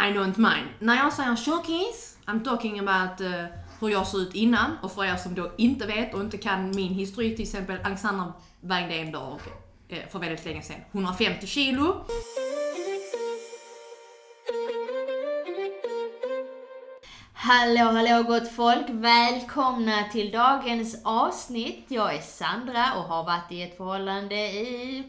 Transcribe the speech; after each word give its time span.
I 0.00 0.12
don't 0.12 0.38
mind. 0.38 0.68
När 0.78 0.96
jag 0.96 1.12
säger 1.12 1.36
tjockis, 1.36 2.16
I'm 2.26 2.44
talking 2.44 2.78
about 2.78 3.20
uh, 3.20 3.44
hur 3.80 3.88
jag 3.88 4.06
såg 4.06 4.20
ut 4.20 4.34
innan. 4.34 4.76
Och 4.82 4.92
för 4.92 5.04
er 5.04 5.16
som 5.16 5.34
då 5.34 5.52
inte 5.56 5.86
vet 5.86 6.14
och 6.14 6.20
inte 6.20 6.38
kan 6.38 6.70
min 6.70 6.94
historik, 6.94 7.36
till 7.36 7.42
exempel 7.42 7.78
Alexandra 7.84 8.32
vägde 8.60 8.94
en 8.94 9.12
dag 9.12 9.40
eh, 9.88 10.08
för 10.10 10.18
väldigt 10.18 10.44
länge 10.44 10.62
sedan 10.62 10.80
150 10.92 11.46
kilo. 11.46 12.04
Hallå, 17.32 17.84
hallå 17.84 18.22
gott 18.22 18.52
folk! 18.52 18.86
Välkomna 18.88 20.04
till 20.12 20.30
dagens 20.30 21.00
avsnitt. 21.04 21.84
Jag 21.88 22.14
är 22.14 22.20
Sandra 22.20 22.94
och 22.96 23.02
har 23.02 23.24
varit 23.24 23.52
i 23.52 23.62
ett 23.62 23.76
förhållande 23.76 24.34
i 24.34 25.04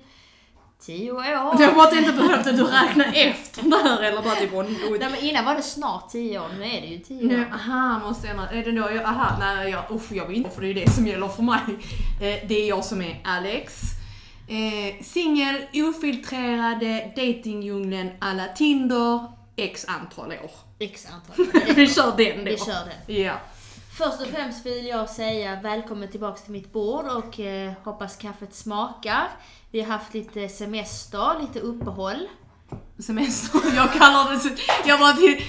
tio 0.81 1.11
år. 1.11 1.23
Jag 1.59 1.75
bara 1.75 1.97
inte 1.97 2.11
behövde 2.11 2.51
du 2.51 2.63
räkna 2.63 3.05
efter 3.05 3.61
där 3.63 4.03
eller 4.03 4.21
bara 4.21 4.35
typ 4.35 4.51
Nej 4.99 5.09
men 5.11 5.19
innan 5.19 5.45
var 5.45 5.55
det 5.55 5.61
snart 5.61 6.09
tio 6.09 6.39
år, 6.39 6.49
nu 6.59 6.65
är 6.65 6.81
det 6.81 6.87
ju 6.87 6.99
tio 6.99 7.27
nu, 7.27 7.41
år. 7.41 7.45
Aha, 7.53 7.99
måste 7.99 8.27
jag 8.27 8.35
ändra. 8.35 8.49
Är 8.49 8.63
det 8.63 8.71
då 8.71 8.91
jag, 8.95 9.03
aha, 9.03 9.37
nej 9.39 9.69
jag, 9.69 9.83
usch 9.91 10.11
jag 10.11 10.25
vill 10.25 10.37
inte 10.37 10.49
för 10.49 10.61
det 10.61 10.67
är 10.67 10.73
det 10.73 10.91
som 10.91 11.07
gäller 11.07 11.27
för 11.27 11.43
mig. 11.43 11.59
Eh, 12.21 12.47
det 12.47 12.55
är 12.55 12.69
jag 12.69 12.85
som 12.85 13.01
är 13.01 13.21
Alex. 13.23 13.81
Eh, 14.47 15.03
Singel, 15.03 15.55
ofiltrerade, 15.73 17.11
datingdjungeln 17.15 18.11
alla 18.19 18.47
Tinder, 18.47 19.19
x 19.55 19.85
antal 19.87 20.31
år. 20.31 20.51
X 20.79 21.07
antal. 21.13 21.45
Vi 21.75 21.87
kör 21.87 22.17
den 22.17 22.45
då. 22.45 22.51
Vi 22.51 22.57
kör 22.57 22.85
den. 23.07 23.15
Ja. 23.15 23.33
Först 23.93 24.21
och 24.21 24.27
främst 24.27 24.65
vill 24.65 24.87
jag 24.87 25.09
säga 25.09 25.61
välkommen 25.61 26.09
tillbaks 26.09 26.43
till 26.43 26.51
mitt 26.51 26.73
bord 26.73 27.05
och 27.05 27.39
eh, 27.39 27.73
hoppas 27.83 28.15
kaffet 28.15 28.53
smakar. 28.53 29.27
Vi 29.71 29.81
har 29.81 29.87
haft 29.87 30.13
lite 30.13 30.49
semester, 30.49 31.39
lite 31.41 31.59
uppehåll. 31.59 32.27
Semester, 32.99 33.61
jag 33.75 33.93
kallar 33.93 34.33
det 34.33 34.61
jag 34.85 34.97
var 34.97 35.13
till, 35.13 35.45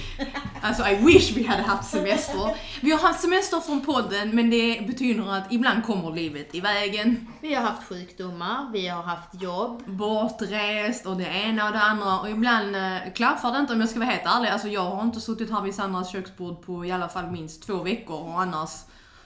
alltså 0.61 0.87
I 0.87 0.95
wish 0.95 1.31
vi 1.31 1.43
hade 1.43 1.63
haft 1.63 1.89
semester. 1.89 2.55
Vi 2.81 2.91
har 2.91 2.99
haft 2.99 3.21
semester 3.21 3.59
från 3.59 3.81
podden 3.81 4.29
men 4.29 4.49
det 4.49 4.87
betyder 4.87 5.33
att 5.33 5.53
ibland 5.53 5.83
kommer 5.83 6.11
livet 6.11 6.55
i 6.55 6.61
vägen. 6.61 7.27
Vi 7.41 7.53
har 7.53 7.61
haft 7.61 7.87
sjukdomar, 7.87 8.69
vi 8.73 8.87
har 8.87 9.03
haft 9.03 9.41
jobb. 9.41 9.83
Bortrest 9.85 11.05
och 11.05 11.17
det 11.17 11.27
ena 11.27 11.67
och 11.67 11.73
det 11.73 11.81
andra 11.81 12.19
och 12.19 12.29
ibland 12.29 12.75
eh, 12.75 13.13
klaffar 13.15 13.51
det 13.51 13.59
inte 13.59 13.73
om 13.73 13.79
jag 13.79 13.89
ska 13.89 13.99
vara 13.99 14.09
helt 14.09 14.25
ärlig. 14.25 14.49
Alltså 14.49 14.67
jag 14.67 14.89
har 14.89 15.03
inte 15.03 15.21
suttit 15.21 15.51
här 15.51 15.61
vid 15.61 15.75
Sandras 15.75 16.11
köksbord 16.11 16.65
på 16.65 16.85
i 16.85 16.91
alla 16.91 17.09
fall 17.09 17.31
minst 17.31 17.63
två 17.63 17.83
veckor 17.83 18.19
och 18.19 18.41
annars 18.41 18.69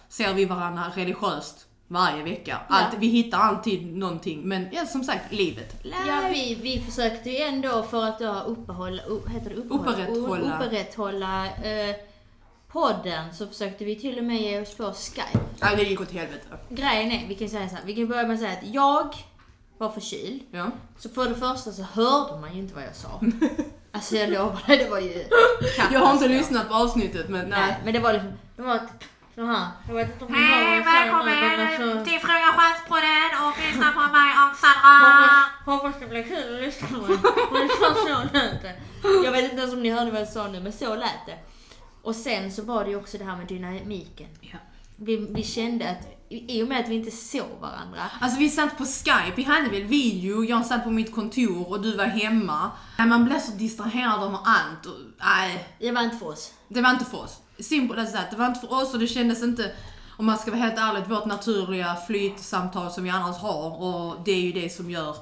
ser 0.10 0.34
vi 0.34 0.46
varandra 0.46 0.84
religiöst 0.96 1.68
varje 1.88 2.24
vecka. 2.24 2.60
Allt, 2.68 2.94
Vi 3.00 3.08
hittar 3.08 3.38
alltid 3.38 3.98
någonting 3.98 4.42
men 4.42 4.68
ja, 4.72 4.86
som 4.86 5.04
sagt, 5.04 5.34
livet. 5.34 5.76
Ja, 6.08 6.30
vi, 6.34 6.58
vi 6.62 6.80
försökte 6.80 7.30
ju 7.30 7.38
ändå 7.38 7.84
för 7.84 8.04
att 8.04 8.20
då 8.20 8.34
uppehålla, 8.34 9.04
upp, 9.04 9.30
heter 9.30 9.50
det 9.50 9.56
uppehålla? 9.56 9.92
Upprätthålla. 9.92 10.66
upprätthålla 10.66 11.46
eh, 11.46 11.96
podden 12.68 13.34
så 13.34 13.48
försökte 13.48 13.86
vi 13.86 13.96
till 13.96 14.18
och 14.18 14.24
med 14.24 14.42
ge 14.42 14.62
oss 14.62 14.76
på 14.78 14.94
Skype. 14.94 15.40
Ja, 15.60 15.76
det 15.76 15.84
gick 15.84 16.02
åt 16.02 16.12
helvete. 16.12 16.48
Grejen 16.70 17.12
är, 17.12 17.28
vi 17.28 17.36
kan 17.36 17.50
säga 17.50 17.70
så 17.70 17.76
här, 17.76 17.84
vi 17.86 17.96
kan 17.96 18.08
börja 18.08 18.24
med 18.24 18.34
att 18.34 18.40
säga 18.40 18.52
att 18.52 18.74
jag 18.74 19.16
var 19.78 19.90
förkyld. 19.90 20.42
Ja. 20.52 20.72
Så 20.98 21.10
för 21.10 21.30
det 21.30 21.36
första 21.36 21.72
så 21.72 21.84
hörde 21.84 22.40
man 22.42 22.54
ju 22.54 22.60
inte 22.60 22.76
vad 22.76 22.84
jag 22.84 22.96
sa. 22.96 23.22
Alltså 23.92 24.16
jag 24.16 24.30
lovar 24.30 24.68
dig, 24.68 24.78
det 24.78 24.90
var 24.90 25.00
ju 25.00 25.26
Jag 25.92 26.00
har 26.00 26.14
inte 26.14 26.28
lyssnat 26.28 26.70
på 26.70 26.76
avsnittet 26.76 27.30
men 27.30 27.50
nej. 27.50 27.60
Nej, 27.60 27.78
men 27.84 27.94
det 27.94 28.00
var 28.00 28.14
liksom, 28.14 28.32
det 28.56 28.62
var 28.62 28.78
typ 28.78 29.10
här. 29.46 29.68
Jag 29.88 29.96
vet 29.96 30.14
inte 30.14 30.26
om 30.26 30.32
ni 30.32 30.38
Hej, 30.38 30.82
välkommen 30.82 32.06
till 32.06 32.20
Frugan 32.20 32.54
Stjärnspodden 32.58 33.32
och 33.48 33.54
lyssna 33.68 33.92
på 33.92 34.00
mig 34.00 34.32
och 34.44 34.56
Sandra. 34.58 35.44
Hoppas 35.66 36.00
det 36.00 36.08
blir 36.08 36.24
kul 36.24 36.56
att 36.56 36.62
lyssna 36.62 36.88
på 36.88 36.98
mig. 36.98 37.18
Men 37.52 37.70
så 37.70 37.94
så 38.08 38.34
lät 38.34 38.62
det. 38.62 38.76
Jag 39.26 39.32
vet 39.32 39.44
inte 39.44 39.62
ens 39.62 39.74
om 39.74 39.84
ni 39.84 39.90
hörde 39.90 40.12
vad 40.12 40.22
jag 40.22 40.28
sa 40.28 40.48
nu, 40.48 40.60
men 40.60 40.74
så 40.74 40.96
lät 40.96 41.26
det. 41.26 41.38
Och 42.02 42.16
sen 42.16 42.52
så 42.52 42.62
var 42.62 42.84
det 42.84 42.90
ju 42.90 42.96
också 42.96 43.18
det 43.18 43.24
här 43.24 43.38
med 43.38 43.48
dynamiken. 43.48 44.28
Ja. 44.42 44.58
Vi, 44.96 45.28
vi 45.30 45.44
kände 45.44 45.90
att 45.90 46.18
i 46.30 46.64
och 46.64 46.68
med 46.68 46.80
att 46.80 46.90
vi 46.90 46.96
inte 46.96 47.12
såg 47.12 47.60
varandra. 47.62 48.02
Alltså 48.22 48.40
vi 48.40 48.50
satt 48.50 48.78
på 48.78 48.86
skype, 48.86 49.34
vi 49.36 49.44
hade 49.44 49.70
väl 49.70 49.84
video, 49.84 50.44
jag 50.44 50.66
satt 50.66 50.84
på 50.84 50.90
mitt 50.90 51.16
kontor 51.16 51.70
och 51.72 51.82
du 51.82 51.98
var 51.98 52.06
hemma. 52.06 52.72
Nej, 52.98 53.08
Man 53.08 53.26
blir 53.26 53.40
så 53.40 53.52
distraherad 53.52 54.24
av 54.24 54.36
allt 54.46 54.86
och 54.86 54.96
nej, 55.20 55.68
Det 55.80 55.92
var 55.92 56.02
inte 56.02 56.18
för 56.18 56.28
oss. 56.28 56.54
det 56.68 56.82
var 56.82 56.90
inte 56.90 57.06
för 57.06 57.18
oss. 57.24 57.38
As 57.98 58.14
that, 58.14 58.32
det 58.32 58.38
var 58.38 58.46
inte 58.46 58.60
för 58.60 58.74
oss 58.74 58.94
och 58.94 59.00
det 59.00 59.08
kändes 59.08 59.44
inte, 59.44 59.72
om 60.18 60.26
man 60.26 60.38
ska 60.38 60.52
vara 60.52 60.62
helt 60.62 60.78
ärlig, 60.78 61.04
vårt 61.08 61.26
naturliga 61.26 61.98
flytsamtal 62.08 62.92
som 62.92 63.04
vi 63.04 63.10
annars 63.10 63.38
har 63.38 63.82
och 63.84 64.22
det 64.26 64.32
är 64.32 64.42
ju 64.42 64.52
det 64.52 64.70
som 64.70 64.92
gör 64.92 65.16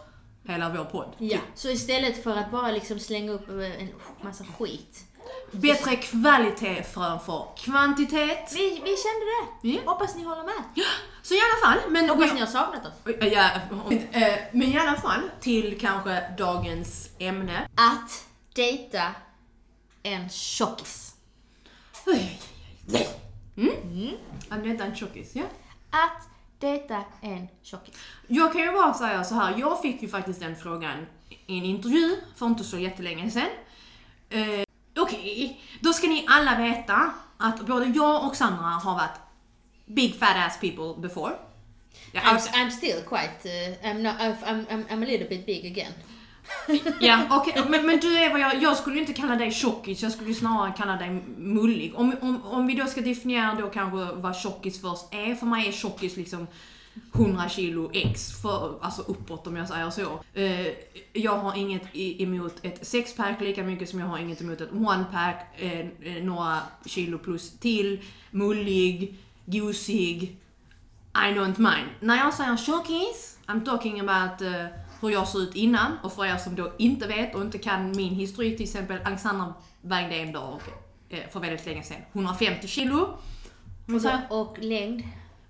hela 0.48 0.70
vår 0.70 0.86
podd. 0.86 1.16
Ja. 1.18 1.38
Så 1.56 1.70
istället 1.70 2.24
för 2.24 2.38
att 2.38 2.52
bara 2.52 2.72
liksom 2.72 3.00
slänga 3.00 3.32
upp 3.32 3.50
en 3.50 3.90
massa 4.22 4.44
skit. 4.44 5.06
Bättre 5.52 5.96
kvalitet 5.96 6.84
framför 6.84 7.48
kvantitet. 7.58 8.52
Vi, 8.54 8.70
vi 8.70 8.96
kände 8.98 9.26
det. 9.26 9.70
Ja. 9.70 9.92
Hoppas 9.92 10.16
ni 10.16 10.24
håller 10.24 10.44
med. 10.44 10.86
Så 11.24 11.34
i 11.34 11.38
alla 11.38 11.76
fall, 11.76 11.92
men... 11.92 12.10
Hoppas 12.10 12.34
ni 12.34 12.40
har 12.40 12.48
saknat 12.48 12.86
oss. 12.86 13.14
Ja, 13.22 13.50
eh, 14.12 14.34
men 14.52 14.68
i 14.68 14.78
alla 14.78 14.98
fall 14.98 15.22
till 15.42 15.80
kanske 15.80 16.24
dagens 16.38 17.10
ämne. 17.20 17.68
Att 17.76 18.26
dejta 18.56 19.12
en 20.04 20.30
tjockis. 20.30 21.05
Mm. 23.58 24.10
Att 24.50 24.64
detta 24.64 24.84
är 24.84 24.88
en 24.90 24.96
tjockis, 24.96 25.36
ja. 25.36 25.44
Att 25.90 26.28
dejta 26.60 27.04
en 27.22 27.48
tjockis. 27.64 27.96
Jag 28.28 28.54
kan 28.54 28.62
ju 28.62 28.72
bara 28.72 28.94
säga 28.94 29.24
så 29.24 29.36
här, 29.36 29.56
jag 29.58 29.82
fick 29.82 30.02
ju 30.02 30.08
faktiskt 30.08 30.40
den 30.40 30.56
frågan 30.56 31.06
i 31.30 31.58
en 31.58 31.66
intervju 31.66 32.16
för 32.36 32.46
inte 32.46 32.64
så 32.64 32.78
jättelänge 32.80 33.32
sedan. 33.32 33.50
Eh, 34.30 34.66
Okej, 35.00 35.62
då 35.80 35.94
ska 35.94 36.08
ni 36.08 36.26
alla 36.30 36.58
veta 36.58 37.14
att 37.38 37.66
både 37.68 37.86
jag 37.86 38.28
och 38.28 38.36
Sandra 38.36 38.64
har 38.66 38.94
varit 38.96 39.20
big 39.86 40.16
fat 40.16 40.36
ass 40.48 40.60
people 40.60 41.02
before. 41.02 41.34
Ja, 42.12 42.22
I'm, 42.22 42.34
alltså- 42.34 42.50
I'm 42.52 42.70
still 42.70 43.02
quite, 43.08 43.50
uh, 43.50 43.88
I'm, 43.88 44.02
not, 44.02 44.14
I'm, 44.20 44.66
I'm, 44.68 44.86
I'm 44.90 45.04
a 45.04 45.06
little 45.06 45.30
bit 45.30 45.46
big 45.46 45.66
again. 45.66 45.94
Ja, 47.00 47.28
okej, 47.32 47.64
men, 47.70 47.86
men 47.86 48.00
du 48.00 48.18
är 48.18 48.32
vad 48.32 48.40
jag, 48.40 48.64
jag 48.64 48.78
skulle 48.78 48.96
ju 48.96 49.02
inte 49.02 49.14
kalla 49.14 49.36
dig 49.36 49.52
tjockis, 49.52 50.04
jag 50.04 50.12
skulle 50.12 50.30
ju 50.30 50.36
snarare 50.36 50.74
kalla 50.78 50.96
dig 50.96 51.24
mullig. 51.38 51.94
Om, 51.96 52.16
om, 52.22 52.46
om 52.46 52.68
vi 52.68 52.74
då 52.76 52.86
ska 52.86 53.02
definiera 53.02 53.56
då 53.60 53.70
kanske 53.70 54.16
vad 54.16 54.36
tjockis 54.36 54.82
först 54.82 55.14
är, 55.14 55.36
för 55.36 55.46
mig 55.46 55.68
är 55.68 55.72
tjockis 55.72 56.18
liksom 56.18 56.48
100 57.14 57.50
kilo 57.50 57.92
x, 57.94 58.42
för, 58.42 58.80
alltså 58.82 59.02
uppåt 59.02 59.48
om 59.48 59.56
jag 59.56 59.68
säger 59.68 59.90
så. 59.90 60.20
Eh, 60.34 60.68
jag 61.14 61.38
har 61.38 61.58
inget 61.58 61.96
emot 61.96 62.56
ett 62.62 62.88
sexpack 62.88 63.42
lika 63.42 63.64
mycket 63.64 63.90
som 63.90 64.00
jag 64.00 64.08
har 64.08 64.18
inget 64.18 64.42
emot 64.42 64.62
ett 64.62 64.72
onepack, 64.72 65.62
eh, 65.62 65.80
eh, 65.80 66.24
några 66.24 66.60
kilo 66.86 67.18
plus 67.18 67.60
till, 67.60 68.02
mullig, 68.32 69.16
gosig, 69.46 70.38
I 71.14 71.34
don't 71.34 71.58
mind. 71.58 71.90
När 72.00 72.18
jag 72.18 72.34
säger 72.34 72.58
tjockis, 72.58 73.38
I'm 73.48 73.66
talking 73.66 74.00
about 74.00 74.42
uh, 74.42 74.66
hur 75.02 75.10
jag 75.10 75.28
såg 75.28 75.42
ut 75.42 75.56
innan 75.56 75.98
och 76.04 76.14
för 76.14 76.26
er 76.26 76.38
som 76.38 76.56
då 76.56 76.72
inte 76.78 77.08
vet 77.08 77.36
och 77.36 77.42
inte 77.42 77.58
kan 77.58 77.92
min 77.96 78.16
historik, 78.16 78.58
till 78.58 78.66
exempel 78.66 79.00
Alexandra 79.06 79.54
vägde 79.82 80.16
en 80.16 80.32
dag 80.32 80.60
eh, 81.10 81.20
för 81.32 81.40
väldigt 81.40 81.66
länge 81.66 81.84
sedan 81.84 82.02
150 82.14 82.68
kilo. 82.68 83.18
Jag? 83.86 84.20
Och 84.30 84.58
längd. 84.60 85.04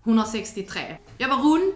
163. 0.03 0.97
Jag 1.17 1.29
var 1.29 1.37
rund 1.37 1.75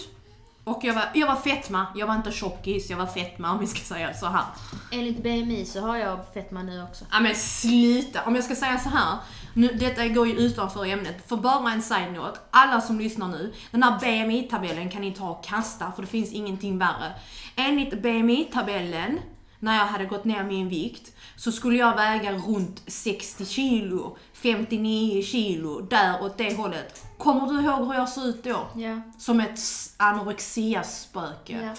och 0.64 0.84
jag 0.84 0.94
var, 0.94 1.10
jag 1.14 1.28
var 1.28 1.36
fetma. 1.36 1.86
Jag 1.96 2.08
var 2.08 2.16
inte 2.16 2.32
tjockis, 2.32 2.90
jag 2.90 2.98
var 2.98 3.08
fetma 3.08 3.52
om 3.52 3.60
vi 3.60 3.68
ska 3.68 3.80
säga 3.80 4.14
så 4.14 4.26
här. 4.26 4.44
Enligt 4.92 5.24
BMI 5.24 5.66
så 5.66 5.82
har 5.82 5.98
jag 5.98 6.20
fetma 6.34 6.64
nu 6.64 6.84
också. 6.84 7.06
Ja 7.12 7.20
men 7.20 7.36
sluta! 7.36 8.24
Om 8.26 8.36
jag 8.36 8.44
ska 8.44 8.56
säga 8.56 8.80
så 8.80 8.90
här. 8.90 9.18
Nu, 9.54 9.68
detta 9.68 10.08
går 10.08 10.28
ju 10.28 10.34
utanför 10.34 10.86
ämnet. 10.86 11.30
För 11.30 11.38
bara 11.38 11.72
en 11.72 11.82
side-note. 11.82 12.40
Alla 12.52 12.82
som 12.82 13.00
lyssnar 13.00 13.28
nu. 13.28 13.54
Den 13.72 13.84
här 13.84 14.00
BMI-tabellen 14.00 14.90
kan 14.90 15.02
ni 15.02 15.12
ta 15.12 15.30
och 15.30 15.44
kasta 15.44 15.92
för 15.92 16.02
det 16.02 16.08
finns 16.08 16.32
ingenting 16.32 16.78
värre. 16.78 17.14
Enligt 17.56 18.02
BMI-tabellen, 18.02 19.20
när 19.60 19.78
jag 19.78 19.86
hade 19.86 20.06
gått 20.06 20.26
ner 20.26 20.44
min 20.44 20.70
vikt, 20.70 21.16
så 21.36 21.52
skulle 21.52 21.78
jag 21.78 21.96
väga 21.96 22.34
runt 22.34 22.84
60 22.88 23.46
kilo, 23.46 24.18
59 24.34 25.22
kilo, 25.22 25.82
där 25.82 26.24
åt 26.24 26.38
det 26.38 26.58
hållet. 26.58 27.06
Kommer 27.18 27.48
du 27.48 27.62
ihåg 27.62 27.88
hur 27.88 27.94
jag 27.94 28.10
såg 28.10 28.26
ut 28.26 28.44
då? 28.44 28.68
Ja. 28.76 29.02
Som 29.18 29.40
ett 29.40 29.60
anorexiaspöke. 29.98 31.62
ja. 31.66 31.74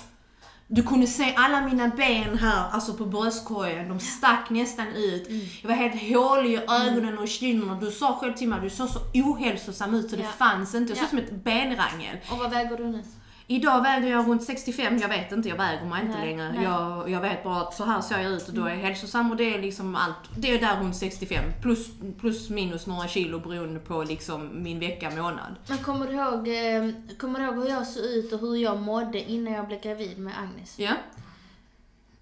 Du 0.73 0.83
kunde 0.83 1.07
se 1.07 1.35
alla 1.37 1.61
mina 1.61 1.89
ben 1.89 2.39
här, 2.39 2.69
alltså 2.71 2.95
på 2.95 3.05
bröstkorgen, 3.07 3.89
de 3.89 4.01
stack 4.01 4.51
nästan 4.51 4.87
ut. 4.89 5.29
Jag 5.63 5.69
var 5.69 5.77
helt 5.77 6.03
hålig 6.17 6.51
i 6.53 6.57
ögonen 6.57 7.19
och 7.19 7.29
kinderna. 7.29 7.75
Du 7.81 7.91
sa 7.91 8.19
själv 8.21 8.33
till 8.35 8.49
mig, 8.49 8.59
du 8.63 8.71
såg 8.71 8.89
så 8.89 8.99
ohälsosam 9.15 9.95
ut 9.95 10.11
så 10.11 10.17
det 10.17 10.23
Ja. 10.23 10.29
fanns 10.29 10.75
inte. 10.75 10.91
Jag 10.91 10.99
såg 10.99 11.05
Ja. 11.05 11.09
som 11.09 11.19
ett 11.19 11.45
benrangel. 11.45 12.17
Och 12.33 12.39
vad 12.39 12.51
väger 12.51 12.77
du 12.77 12.87
nu? 12.89 13.03
Idag 13.51 13.83
väger 13.83 14.09
jag 14.09 14.29
runt 14.29 14.45
65, 14.45 14.99
jag 14.99 15.09
vet 15.09 15.33
inte, 15.33 15.49
jag 15.49 15.57
väger 15.57 15.85
mig 15.85 16.03
inte 16.03 16.19
Nej, 16.19 16.27
längre. 16.27 16.53
nej. 16.53 16.65
Jag, 16.65 17.11
jag 17.11 17.21
vet 17.21 17.45
bara 17.45 17.61
att 17.61 17.75
så 17.75 17.85
här 17.85 18.01
ser 18.01 18.19
jag 18.19 18.33
ut 18.33 18.49
och 18.49 18.55
då 18.55 18.65
är 18.65 18.71
jag 18.71 18.77
hälsosam 18.77 19.31
och 19.31 19.37
det 19.37 19.55
är 19.55 19.63
liksom 19.63 19.95
allt. 19.95 20.17
Det 20.37 20.51
är 20.51 20.61
där 20.61 20.81
runt 20.81 20.97
65, 20.97 21.45
plus, 21.63 21.89
plus 22.21 22.51
minus 22.51 22.87
några 22.87 23.09
kilo 23.09 23.39
beroende 23.39 23.81
på 23.81 24.03
liksom 24.03 24.63
min 24.63 24.79
vecka, 24.79 25.11
månad. 25.11 25.55
Men 25.69 25.79
kommer 25.79 26.07
du, 26.07 26.13
ihåg, 26.13 26.49
eh, 26.49 26.95
kommer 27.19 27.39
du 27.39 27.45
ihåg 27.45 27.55
hur 27.55 27.69
jag 27.69 27.87
såg 27.87 28.05
ut 28.05 28.33
och 28.33 28.41
hur 28.41 28.57
jag 28.57 28.81
mådde 28.81 29.31
innan 29.31 29.53
jag 29.53 29.67
blev 29.67 29.81
gravid 29.81 30.19
med 30.19 30.33
Agnes? 30.39 30.79
Ja? 30.79 30.93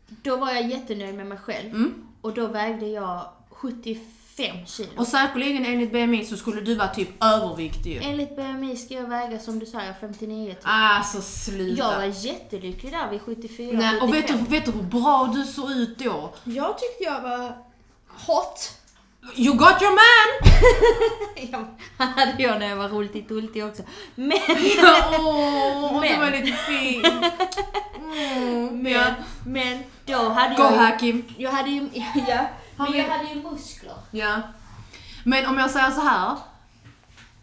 Då 0.06 0.36
var 0.36 0.50
jag 0.50 0.70
jättenöjd 0.70 1.14
med 1.14 1.26
mig 1.26 1.38
själv. 1.38 1.74
Mm. 1.74 1.94
Och 2.20 2.34
då 2.34 2.46
vägde 2.46 2.86
jag 2.86 3.30
75 3.50 4.17
kilo. 4.66 4.88
Och 4.96 5.06
säkerligen 5.06 5.66
enligt 5.66 5.92
BMI 5.92 6.24
så 6.24 6.36
skulle 6.36 6.60
du 6.60 6.74
vara 6.74 6.88
typ 6.88 7.24
överviktig 7.24 7.92
ju. 7.92 8.00
Enligt 8.02 8.36
BMI 8.36 8.76
ska 8.76 8.94
jag 8.94 9.08
väga 9.08 9.38
som 9.38 9.58
du 9.58 9.66
säger 9.66 9.94
59 10.00 10.54
typ. 10.54 10.58
Alltså 10.62 11.22
sluta. 11.22 11.78
Jag 11.78 11.96
var 11.96 12.24
jättelycklig 12.26 12.92
där 12.92 13.10
vid 13.10 13.20
74, 13.22 13.78
Nej, 13.78 14.00
och 14.00 14.14
vet 14.14 14.26
du, 14.26 14.32
75. 14.32 14.46
vet 14.50 14.64
du 14.64 14.70
hur 14.70 14.82
bra 14.82 15.32
du 15.34 15.44
såg 15.44 15.70
ut 15.70 15.98
då? 15.98 16.34
Jag 16.44 16.78
tyckte 16.78 17.04
jag 17.04 17.22
var 17.22 17.56
hot. 18.26 18.74
You 19.34 19.54
got 19.56 19.82
your 19.82 19.90
man! 19.92 20.50
Ja, 21.52 21.64
hade 22.04 22.42
jag 22.42 22.58
när 22.58 22.68
jag 22.68 22.76
var 22.76 22.88
rultig 22.88 23.64
också. 23.64 23.82
Men, 24.14 24.38
Åh, 25.18 26.00
det 26.02 26.08
Men. 26.10 26.20
var 26.20 26.30
lite 26.30 26.56
fint. 26.56 27.06
Mm, 27.96 28.82
men, 28.82 28.92
ja. 28.92 29.04
men 29.46 29.82
då 30.06 30.28
hade 30.28 30.54
Go 30.54 30.62
jag 30.62 30.72
ju, 30.72 30.78
Hakim. 30.78 31.24
jag 31.36 31.50
hade 31.52 31.70
ju, 31.70 31.88
ja, 32.28 32.46
men 32.76 32.92
jag 32.92 33.04
hade 33.08 33.28
ju 33.34 33.42
muskler. 33.42 33.94
Ja. 34.10 34.42
Men 35.24 35.46
om 35.46 35.58
jag 35.58 35.70
säger 35.70 35.90
så 35.90 36.00
här. 36.00 36.36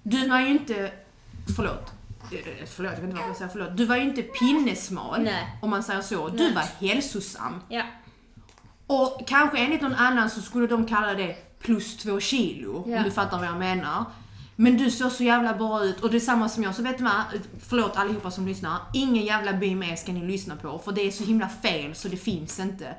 Du 0.03 0.29
var 0.29 0.39
ju 0.39 0.47
inte, 0.47 0.91
förlåt. 1.55 1.91
Eh, 2.31 2.65
Förlåt, 2.75 2.91
jag 2.93 3.01
vet 3.01 3.03
inte 3.03 3.15
varför 3.15 3.27
jag 3.29 3.37
säger 3.37 3.51
förlåt. 3.51 3.77
Du 3.77 3.85
var 3.85 3.95
ju 3.95 4.03
inte 4.03 4.21
pinnesmal. 4.21 5.21
Nej. 5.21 5.57
Om 5.61 5.69
man 5.69 5.83
säger 5.83 6.01
så. 6.01 6.29
Du 6.29 6.43
Nej. 6.43 6.53
var 6.53 6.87
hälsosam. 6.87 7.61
Ja. 7.69 7.83
Och 8.87 9.21
kanske 9.27 9.57
enligt 9.57 9.81
någon 9.81 9.95
annan 9.95 10.29
så 10.29 10.41
skulle 10.41 10.67
de 10.67 10.85
kalla 10.85 11.13
det 11.13 11.35
plus 11.65 11.97
två 11.97 12.19
kilo. 12.19 12.83
Ja. 12.87 12.97
Om 12.97 13.03
du 13.03 13.11
fattar 13.11 13.37
vad 13.37 13.47
jag 13.47 13.57
menar. 13.57 14.05
Men 14.55 14.77
du 14.77 14.91
såg 14.91 15.11
så 15.11 15.23
jävla 15.23 15.53
bra 15.53 15.83
ut 15.83 15.99
och 15.99 16.11
det 16.11 16.17
är 16.17 16.19
samma 16.19 16.49
som 16.49 16.63
jag. 16.63 16.75
Så 16.75 16.81
vet 16.81 16.97
du 16.97 17.03
vad? 17.03 17.23
Förlåt 17.59 17.97
allihopa 17.97 18.31
som 18.31 18.47
lyssnar. 18.47 18.77
Ingen 18.93 19.25
jävla 19.25 19.53
BME 19.53 19.97
ska 19.97 20.11
ni 20.11 20.27
lyssna 20.27 20.55
på. 20.55 20.79
För 20.79 20.91
det 20.91 21.01
är 21.01 21.11
så 21.11 21.23
himla 21.23 21.49
fel 21.49 21.95
så 21.95 22.07
det 22.07 22.17
finns 22.17 22.59
inte. 22.59 22.95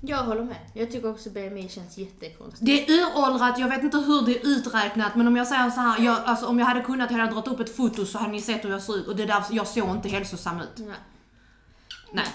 Jag 0.00 0.18
håller 0.18 0.44
med. 0.44 0.56
Jag 0.74 0.90
tycker 0.92 1.10
också 1.10 1.30
BMI 1.30 1.68
känns 1.68 1.98
jättekonstigt. 1.98 2.66
Det 2.66 2.86
är 2.86 2.90
uråldrat, 2.90 3.58
jag 3.58 3.68
vet 3.68 3.82
inte 3.82 3.96
hur 3.96 4.26
det 4.26 4.40
är 4.40 4.46
uträknat 4.46 5.16
men 5.16 5.26
om 5.26 5.36
jag 5.36 5.46
säger 5.46 5.70
så 5.70 5.80
här, 5.80 6.04
jag, 6.04 6.18
alltså, 6.24 6.46
om 6.46 6.58
jag 6.58 6.66
hade 6.66 6.80
kunnat 6.80 7.10
hade 7.10 7.22
jag 7.22 7.32
dragit 7.32 7.48
upp 7.48 7.60
ett 7.60 7.76
foto 7.76 8.06
så 8.06 8.18
hade 8.18 8.32
ni 8.32 8.40
sett 8.40 8.64
hur 8.64 8.70
jag 8.70 8.82
ser 8.82 8.96
ut 8.96 9.06
och 9.06 9.16
det 9.16 9.22
är 9.22 9.26
därför 9.26 9.54
jag 9.54 9.66
såg 9.66 9.90
inte 9.90 10.08
hälsosam 10.08 10.60
ut. 10.60 10.74
Nej. 10.76 10.96
Nej, 12.12 12.26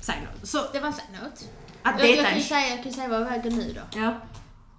säg 0.00 0.16
något. 0.20 0.48
Så 0.48 0.58
Det 0.72 0.80
var 0.80 0.92
side 0.92 1.04
note. 1.22 1.44
att 1.82 2.00
Jag, 2.00 2.10
jag, 2.16 2.26
kan 2.26 2.36
ju 2.38 2.42
säga, 2.44 2.68
jag 2.68 2.82
kan 2.82 2.92
säga 2.92 3.08
vad 3.08 3.20
jag 3.20 3.24
väger 3.24 3.50
nu 3.50 3.72
då. 3.74 4.00
Ja, 4.00 4.14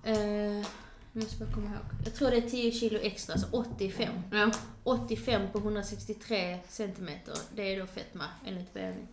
Uh, 0.08 0.66
måste 1.14 1.38
bara 1.40 1.52
komma 1.54 1.68
ihåg. 1.68 1.86
Jag 2.06 2.16
tror 2.16 2.32
det 2.32 2.38
är 2.38 2.50
10 2.50 2.72
kilo 2.72 3.00
extra, 3.00 3.38
så 3.38 3.48
85. 3.52 4.14
ja. 4.32 4.52
85 4.84 5.42
på 5.52 5.58
163 5.58 6.60
centimeter, 6.68 7.34
det 7.56 7.74
är 7.74 7.80
då 7.80 7.88
fetma 7.88 8.26
enligt 8.46 8.74
BMI. 8.74 9.08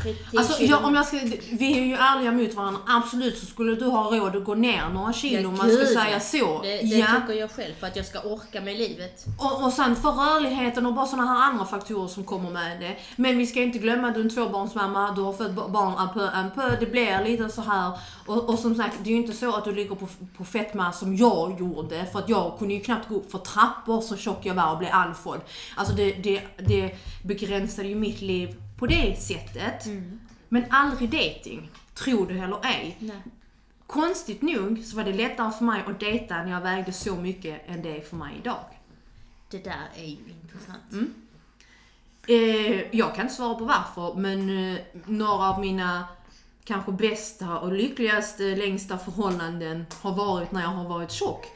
10 0.00 0.16
Alltså 0.36 0.62
jag, 0.62 0.84
om 0.84 0.94
jag 0.94 1.06
ska, 1.06 1.18
vi 1.50 1.78
är 1.78 1.84
ju 1.84 1.94
ärliga 1.94 2.32
mot 2.32 2.54
varandra, 2.54 2.80
absolut 2.86 3.38
så 3.38 3.46
skulle 3.46 3.74
du 3.74 3.84
ha 3.84 4.16
råd 4.16 4.36
att 4.36 4.44
gå 4.44 4.54
ner 4.54 4.88
några 4.88 5.12
kilo 5.12 5.42
Ja, 5.42 5.48
om 5.48 5.56
man 5.56 5.70
ska 5.70 5.86
säga 5.86 6.20
så. 6.20 6.62
Det, 6.62 6.68
det 6.68 6.84
ja. 6.84 7.06
tycker 7.06 7.40
jag 7.40 7.50
själv 7.50 7.74
för 7.80 7.86
att 7.86 7.96
jag 7.96 8.06
ska 8.06 8.20
orka 8.20 8.60
med 8.60 8.76
livet. 8.76 9.24
Och, 9.38 9.64
och 9.64 9.72
sen 9.72 9.96
för 9.96 10.10
rörligheten 10.10 10.86
och 10.86 10.94
bara 10.94 11.06
sådana 11.06 11.34
här 11.34 11.50
andra 11.50 11.64
faktorer 11.64 12.08
som 12.08 12.24
kommer 12.24 12.50
med 12.50 12.80
det. 12.80 12.96
Men 13.16 13.38
vi 13.38 13.46
ska 13.46 13.62
inte 13.62 13.78
glömma 13.78 14.08
att 14.08 14.14
du 14.14 14.20
är 14.20 14.24
en 14.24 14.30
tvåbarnsmamma, 14.30 15.12
du 15.12 15.22
har 15.22 15.32
fött 15.32 15.54
barn 15.54 16.08
un 16.08 16.08
peu, 16.14 16.40
un 16.40 16.50
peu. 16.50 16.76
Det 16.80 16.86
blir 16.86 17.24
lite 17.24 17.48
så 17.48 17.62
här. 17.62 17.92
Och, 18.26 18.48
och 18.48 18.58
som 18.58 18.74
sagt, 18.74 18.96
det 19.04 19.10
är 19.10 19.14
ju 19.14 19.20
inte 19.20 19.36
så 19.36 19.56
att 19.56 19.64
du 19.64 19.72
ligger 19.72 19.94
på, 19.94 20.08
på 20.36 20.44
fetma 20.44 20.92
som 20.92 21.16
jag 21.16 21.60
gjorde. 21.60 22.06
För 22.12 22.18
att 22.18 22.28
jag 22.28 22.58
kunde 22.58 22.74
ju 22.74 22.80
knappt 22.80 23.08
gå 23.08 23.14
upp 23.14 23.30
för 23.30 23.38
trappor 23.38 24.00
så 24.00 24.16
tjock 24.16 24.46
jag 24.46 24.54
var 24.54 24.72
och 24.72 24.78
blev 24.78 24.90
andfådd. 24.92 25.40
Alltså 25.76 25.94
det, 25.94 26.12
det, 26.12 26.42
det 26.58 26.94
begränsade 27.24 27.88
ju 27.88 27.94
mitt 27.94 28.20
liv 28.20 28.56
på 28.82 28.86
det 28.86 29.16
sättet. 29.20 29.86
Men 30.48 30.64
aldrig 30.70 31.10
dating, 31.10 31.70
tror 31.94 32.26
du 32.26 32.38
eller 32.38 32.66
ej. 32.66 32.96
Nej. 32.98 33.22
Konstigt 33.86 34.42
nog 34.42 34.84
så 34.84 34.96
var 34.96 35.04
det 35.04 35.12
lättare 35.12 35.52
för 35.52 35.64
mig 35.64 35.82
att 35.86 36.00
dejta 36.00 36.42
när 36.42 36.50
jag 36.50 36.60
vägde 36.60 36.92
så 36.92 37.16
mycket 37.16 37.68
än 37.68 37.82
det 37.82 37.96
är 37.96 38.00
för 38.00 38.16
mig 38.16 38.34
idag. 38.40 38.64
Det 39.50 39.64
där 39.64 39.88
är 39.96 40.04
ju 40.04 40.16
intressant. 40.42 40.92
Mm. 40.92 41.14
Eh, 42.26 42.96
jag 42.96 43.14
kan 43.14 43.24
inte 43.24 43.34
svara 43.34 43.54
på 43.54 43.64
varför, 43.64 44.14
men 44.14 44.72
eh, 44.72 44.80
några 45.06 45.50
av 45.50 45.60
mina 45.60 46.04
kanske 46.64 46.92
bästa 46.92 47.58
och 47.58 47.72
lyckligaste, 47.72 48.42
längsta 48.42 48.98
förhållanden 48.98 49.86
har 50.00 50.14
varit 50.14 50.52
när 50.52 50.62
jag 50.62 50.68
har 50.68 50.88
varit 50.88 51.10
tjock. 51.10 51.46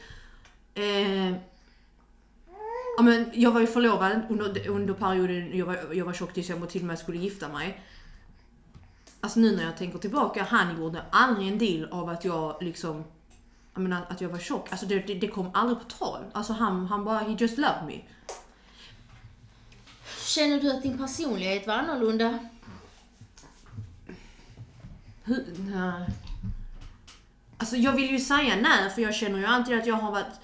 Eh, 0.73 1.36
ja, 2.97 3.03
men 3.03 3.31
jag 3.33 3.51
var 3.51 3.61
ju 3.61 3.67
förlovad 3.67 4.21
under, 4.29 4.67
under 4.67 4.93
perioden 4.93 5.57
jag 5.57 5.65
var, 5.65 5.93
jag 5.93 6.05
var 6.05 6.13
tjock 6.13 6.33
tills 6.33 6.49
jag 6.49 6.69
till 6.69 6.81
och 6.81 6.87
med 6.87 6.99
skulle 6.99 7.17
gifta 7.17 7.47
mig. 7.47 7.81
Alltså 9.21 9.39
nu 9.39 9.55
när 9.55 9.63
jag 9.63 9.77
tänker 9.77 9.99
tillbaka, 9.99 10.43
han 10.43 10.77
gjorde 10.77 11.01
aldrig 11.11 11.47
en 11.47 11.57
deal 11.57 11.87
av 11.91 12.09
att 12.09 12.25
jag 12.25 12.57
liksom 12.61 13.03
jag 13.73 13.81
menar, 13.83 14.05
att 14.09 14.21
jag 14.21 14.29
var 14.29 14.39
tjock. 14.39 14.71
Alltså 14.71 14.85
det, 14.85 14.99
det, 14.99 15.13
det 15.13 15.27
kom 15.27 15.51
aldrig 15.53 15.79
på 15.79 15.85
tal. 15.85 16.23
Alltså 16.33 16.53
han, 16.53 16.85
han 16.85 17.03
bara, 17.03 17.19
he 17.19 17.35
just 17.39 17.57
loved 17.57 17.85
me. 17.87 18.01
Känner 20.25 20.61
du 20.61 20.71
att 20.71 20.83
din 20.83 20.97
personlighet 20.97 21.67
var 21.67 21.73
annorlunda? 21.73 22.39
Hur, 25.23 25.45
nej. 25.57 26.09
Alltså 27.57 27.75
jag 27.75 27.93
vill 27.93 28.09
ju 28.09 28.19
säga 28.19 28.55
nej, 28.55 28.89
för 28.89 29.01
jag 29.01 29.15
känner 29.15 29.39
ju 29.39 29.45
alltid 29.45 29.79
att 29.79 29.85
jag 29.85 29.95
har 29.95 30.11
varit... 30.11 30.39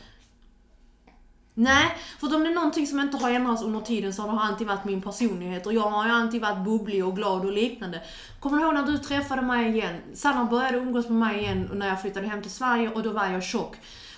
Nej, 1.55 1.97
för 2.19 2.35
om 2.35 2.44
det 2.44 2.50
är 2.50 2.53
någonting 2.53 2.88
som 2.88 3.00
inte 3.00 3.17
har 3.17 3.31
ändrats 3.31 3.63
under 3.63 3.79
tiden 3.79 4.13
så 4.13 4.21
har 4.21 4.35
det 4.35 4.41
alltid 4.41 4.67
varit 4.67 4.85
min 4.85 5.01
personlighet 5.01 5.65
och 5.65 5.73
jag 5.73 5.81
har 5.81 6.05
ju 6.05 6.11
alltid 6.11 6.41
varit 6.41 6.65
bubblig 6.65 7.05
och 7.05 7.15
glad 7.15 7.45
och 7.45 7.53
liknande. 7.53 8.01
Kommer 8.39 8.57
du 8.57 8.63
ihåg 8.63 8.73
när 8.73 8.83
du 8.83 8.97
träffade 8.97 9.41
mig 9.41 9.69
igen? 9.69 10.01
Sanna 10.13 10.45
började 10.45 10.77
umgås 10.77 11.09
med 11.09 11.17
mig 11.17 11.39
igen 11.39 11.69
när 11.73 11.88
jag 11.88 12.01
flyttade 12.01 12.27
hem 12.27 12.41
till 12.41 12.51
Sverige 12.51 12.89
och 12.89 13.03
då 13.03 13.11
var 13.11 13.25
jag 13.25 13.44
tjock. 13.44 13.75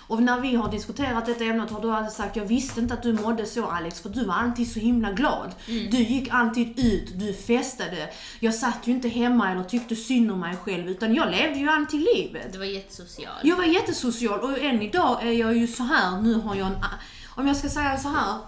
Och 0.08 0.22
när 0.22 0.40
vi 0.40 0.54
har 0.54 0.70
diskuterat 0.70 1.26
detta 1.26 1.44
ämnet 1.44 1.70
har 1.70 1.80
du 1.80 1.92
alltid 1.92 2.12
sagt 2.12 2.36
jag 2.36 2.44
visste 2.44 2.80
inte 2.80 2.94
att 2.94 3.02
du 3.02 3.12
mådde 3.12 3.46
så 3.46 3.66
Alex 3.66 4.00
för 4.00 4.08
du 4.08 4.24
var 4.24 4.34
alltid 4.34 4.72
så 4.72 4.80
himla 4.80 5.12
glad. 5.12 5.54
Du 5.66 5.96
gick 5.96 6.28
alltid 6.32 6.78
ut, 6.78 7.18
du 7.18 7.32
festade. 7.34 8.08
Jag 8.40 8.54
satt 8.54 8.86
ju 8.86 8.92
inte 8.92 9.08
hemma 9.08 9.52
eller 9.52 9.64
tyckte 9.64 9.96
synd 9.96 10.30
om 10.30 10.40
mig 10.40 10.56
själv 10.56 10.88
utan 10.88 11.14
jag 11.14 11.30
levde 11.30 11.58
ju 11.58 11.68
alltid 11.68 12.06
livet. 12.16 12.52
Du 12.52 12.58
var 12.58 12.64
jättesocial. 12.64 13.34
Jag 13.42 13.56
var 13.56 13.64
jättesocial 13.64 14.40
och 14.40 14.58
än 14.58 14.82
idag 14.82 15.26
är 15.26 15.32
jag 15.32 15.56
ju 15.56 15.66
så 15.66 15.82
här. 15.82 16.22
nu 16.22 16.34
har 16.34 16.54
jag 16.54 16.66
en... 16.66 16.76
Om 17.38 17.46
jag 17.46 17.56
ska 17.56 17.68
säga 17.68 17.98
så 17.98 18.08
här. 18.08 18.38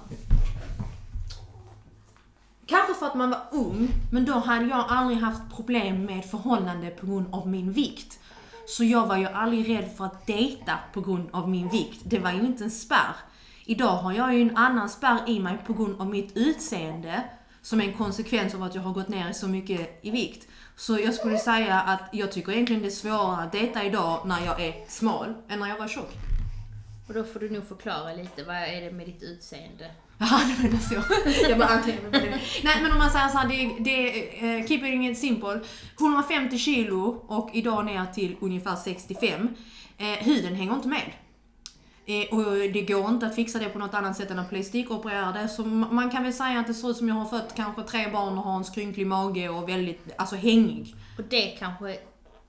Kanske 2.67 2.95
för 2.95 3.07
att 3.07 3.15
man 3.15 3.31
var 3.31 3.41
ung, 3.51 3.89
men 4.13 4.25
då 4.25 4.33
hade 4.33 4.67
jag 4.67 4.85
aldrig 4.89 5.19
haft 5.19 5.57
problem 5.57 6.05
med 6.05 6.25
förhållande 6.25 6.91
på 6.91 7.07
grund 7.07 7.35
av 7.35 7.49
min 7.49 7.73
vikt. 7.73 8.19
Så 8.67 8.85
jag 8.85 9.07
var 9.07 9.17
ju 9.17 9.27
aldrig 9.27 9.69
rädd 9.69 9.91
för 9.97 10.05
att 10.05 10.27
dejta 10.27 10.79
på 10.93 11.01
grund 11.01 11.29
av 11.33 11.49
min 11.49 11.69
vikt. 11.69 12.01
Det 12.05 12.19
var 12.19 12.33
ju 12.33 12.41
inte 12.41 12.65
en 12.65 12.71
spärr. 12.71 13.17
Idag 13.65 13.97
har 13.97 14.13
jag 14.13 14.35
ju 14.35 14.43
en 14.43 14.57
annan 14.57 14.89
spärr 14.89 15.21
i 15.27 15.41
mig 15.41 15.59
på 15.67 15.73
grund 15.73 16.01
av 16.01 16.07
mitt 16.07 16.37
utseende. 16.37 17.25
Som 17.63 17.81
en 17.81 17.93
konsekvens 17.93 18.55
av 18.55 18.63
att 18.63 18.75
jag 18.75 18.83
har 18.83 18.93
gått 18.93 19.09
ner 19.09 19.33
så 19.33 19.49
mycket 19.49 19.99
i 20.03 20.11
vikt. 20.11 20.49
Så 20.77 20.99
jag 20.99 21.15
skulle 21.15 21.39
säga 21.39 21.81
att 21.81 22.03
jag 22.13 22.33
tycker 22.33 22.53
egentligen 22.53 22.83
det 22.83 22.89
är 22.89 22.91
svårare 22.91 23.43
att 23.43 23.53
dejta 23.53 23.85
idag 23.85 24.21
när 24.27 24.45
jag 24.45 24.61
är 24.61 24.75
smal 24.89 25.35
än 25.49 25.61
när 25.61 25.69
jag 25.69 25.79
var 25.79 25.89
tjock. 25.89 26.38
Och 27.09 27.15
då 27.15 27.25
får 27.25 27.41
du 27.41 27.51
nog 27.51 27.69
förklara 27.69 28.15
lite, 28.15 28.45
vad 28.45 28.57
är 28.57 28.81
det 28.81 28.91
med 28.91 29.07
ditt 29.07 29.23
utseende? 29.23 29.91
Ja, 30.21 30.41
du 30.57 30.63
menar 30.63 30.79
så. 30.79 30.95
Jag 31.49 31.59
bara 31.59 31.79
på 31.79 31.87
det. 32.11 32.41
Nej, 32.65 32.83
men 32.83 32.93
om 32.93 32.99
man 32.99 33.11
säger 33.11 33.29
såhär, 33.29 33.49
det, 33.49 33.85
det 33.85 34.41
är, 34.41 34.61
uh, 34.61 34.67
keeping 34.67 35.07
it 35.09 35.19
simple. 35.19 35.61
150 36.01 36.59
kilo 36.59 37.25
och 37.29 37.51
idag 37.53 37.85
ner 37.85 38.07
till 38.07 38.37
ungefär 38.41 38.77
65. 38.77 39.49
Eh, 39.99 40.07
huden 40.07 40.55
hänger 40.55 40.75
inte 40.75 40.89
med. 40.89 41.13
Eh, 42.07 42.39
och 42.39 42.45
det 42.73 42.83
går 42.83 43.09
inte 43.09 43.27
att 43.27 43.35
fixa 43.35 43.59
det 43.59 43.69
på 43.69 43.79
något 43.79 43.95
annat 43.95 44.17
sätt 44.17 44.31
än 44.31 44.39
att 44.39 44.49
plastikoperera 44.51 45.33
det. 45.33 45.49
Så 45.49 45.63
ma- 45.65 45.93
man 45.93 46.11
kan 46.11 46.23
väl 46.23 46.33
säga 46.33 46.61
att 46.61 46.67
det 46.67 46.75
ser 46.75 46.91
ut 46.91 46.97
som 46.97 47.09
jag 47.09 47.15
har 47.15 47.25
fött 47.25 47.55
kanske 47.57 47.83
tre 47.83 48.11
barn 48.11 48.39
och 48.39 48.45
har 48.45 48.57
en 48.57 48.65
skrynklig 48.65 49.07
mage 49.07 49.49
och 49.49 49.69
väldigt, 49.69 50.01
alltså 50.17 50.37
hängig. 50.37 50.95
Och 51.19 51.25
det 51.25 51.47
kanske, 51.59 51.97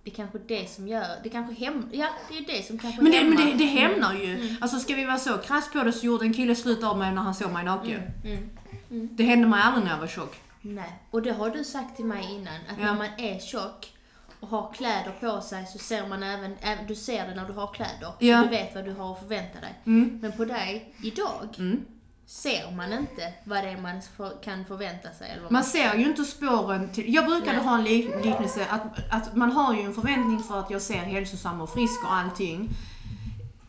det 0.03 0.09
är 0.11 0.15
kanske 0.15 0.37
det 0.47 0.69
som 0.69 0.87
gör, 0.87 1.07
det 1.23 1.29
kanske 1.29 1.65
hem, 1.65 1.89
ja 1.91 2.07
det 2.29 2.37
är 2.37 2.57
det 2.57 2.63
som 2.67 2.77
kanske 2.79 3.01
Men 3.01 3.11
det, 3.11 3.23
men 3.23 3.35
det, 3.37 3.53
det 3.53 3.65
hämnar 3.65 4.13
ju. 4.13 4.55
Alltså 4.61 4.79
ska 4.79 4.95
vi 4.95 5.05
vara 5.05 5.17
så 5.17 5.37
krass 5.37 5.71
på 5.71 5.83
det 5.83 5.91
så 5.93 6.05
gjorde 6.05 6.25
en 6.25 6.33
kille 6.33 6.55
slut 6.55 6.83
av 6.83 6.97
mig 6.97 7.11
när 7.13 7.21
han 7.21 7.35
såg 7.35 7.51
mig 7.51 7.63
naken. 7.65 8.01
Mm. 8.23 9.09
Det 9.11 9.23
hände 9.23 9.47
mig 9.47 9.61
aldrig 9.63 9.83
när 9.85 9.91
jag 9.91 9.99
var 9.99 10.07
tjock. 10.07 10.39
Nej, 10.61 10.93
och 11.11 11.21
det 11.21 11.31
har 11.31 11.49
du 11.49 11.63
sagt 11.63 11.95
till 11.95 12.05
mig 12.05 12.23
innan, 12.31 12.53
att 12.53 12.79
Ja. 12.79 12.85
när 12.85 12.93
man 12.95 13.07
är 13.17 13.39
tjock 13.39 13.93
och 14.39 14.47
har 14.47 14.73
kläder 14.73 15.11
på 15.19 15.41
sig 15.41 15.65
så 15.65 15.77
ser 15.79 16.07
man 16.07 16.23
även, 16.23 16.55
även 16.61 16.87
du 16.87 16.95
ser 16.95 17.27
det 17.27 17.35
när 17.35 17.45
du 17.47 17.53
har 17.53 17.67
kläder. 17.73 18.13
Ja. 18.19 18.37
Så 18.37 18.43
du 18.43 18.49
vet 18.49 18.75
vad 18.75 18.85
du 18.85 18.91
har 18.93 19.11
att 19.13 19.19
förvänta 19.19 19.59
dig. 19.59 19.73
Mm. 19.85 20.19
Men 20.21 20.31
på 20.31 20.45
dig, 20.45 20.93
idag, 21.03 21.47
Mm. 21.57 21.85
Ser 22.29 22.71
man 22.71 22.93
inte 22.93 23.33
vad 23.43 23.63
det 23.63 23.69
är 23.69 23.77
man 23.77 24.01
för, 24.17 24.43
kan 24.43 24.65
förvänta 24.65 25.11
sig. 25.13 25.29
Eller 25.31 25.41
vad 25.41 25.51
Man 25.51 25.63
ser 25.63 25.95
ju 25.95 26.05
inte 26.05 26.23
spåren 26.23 26.89
till... 26.89 27.13
Jag 27.13 27.25
brukade 27.25 27.57
Nej. 27.57 27.65
ha 27.65 27.77
en 27.77 27.83
lik- 27.83 28.15
liknelse 28.25 28.65
att, 28.69 28.81
att 29.11 29.35
man 29.35 29.51
har 29.51 29.73
ju 29.73 29.81
en 29.81 29.93
förväntning 29.93 30.43
för 30.43 30.59
att 30.59 30.69
jag 30.69 30.81
ser 30.81 30.93
hälsosam 30.97 31.61
och 31.61 31.69
frisk 31.73 32.03
och 32.03 32.13
allting 32.13 32.69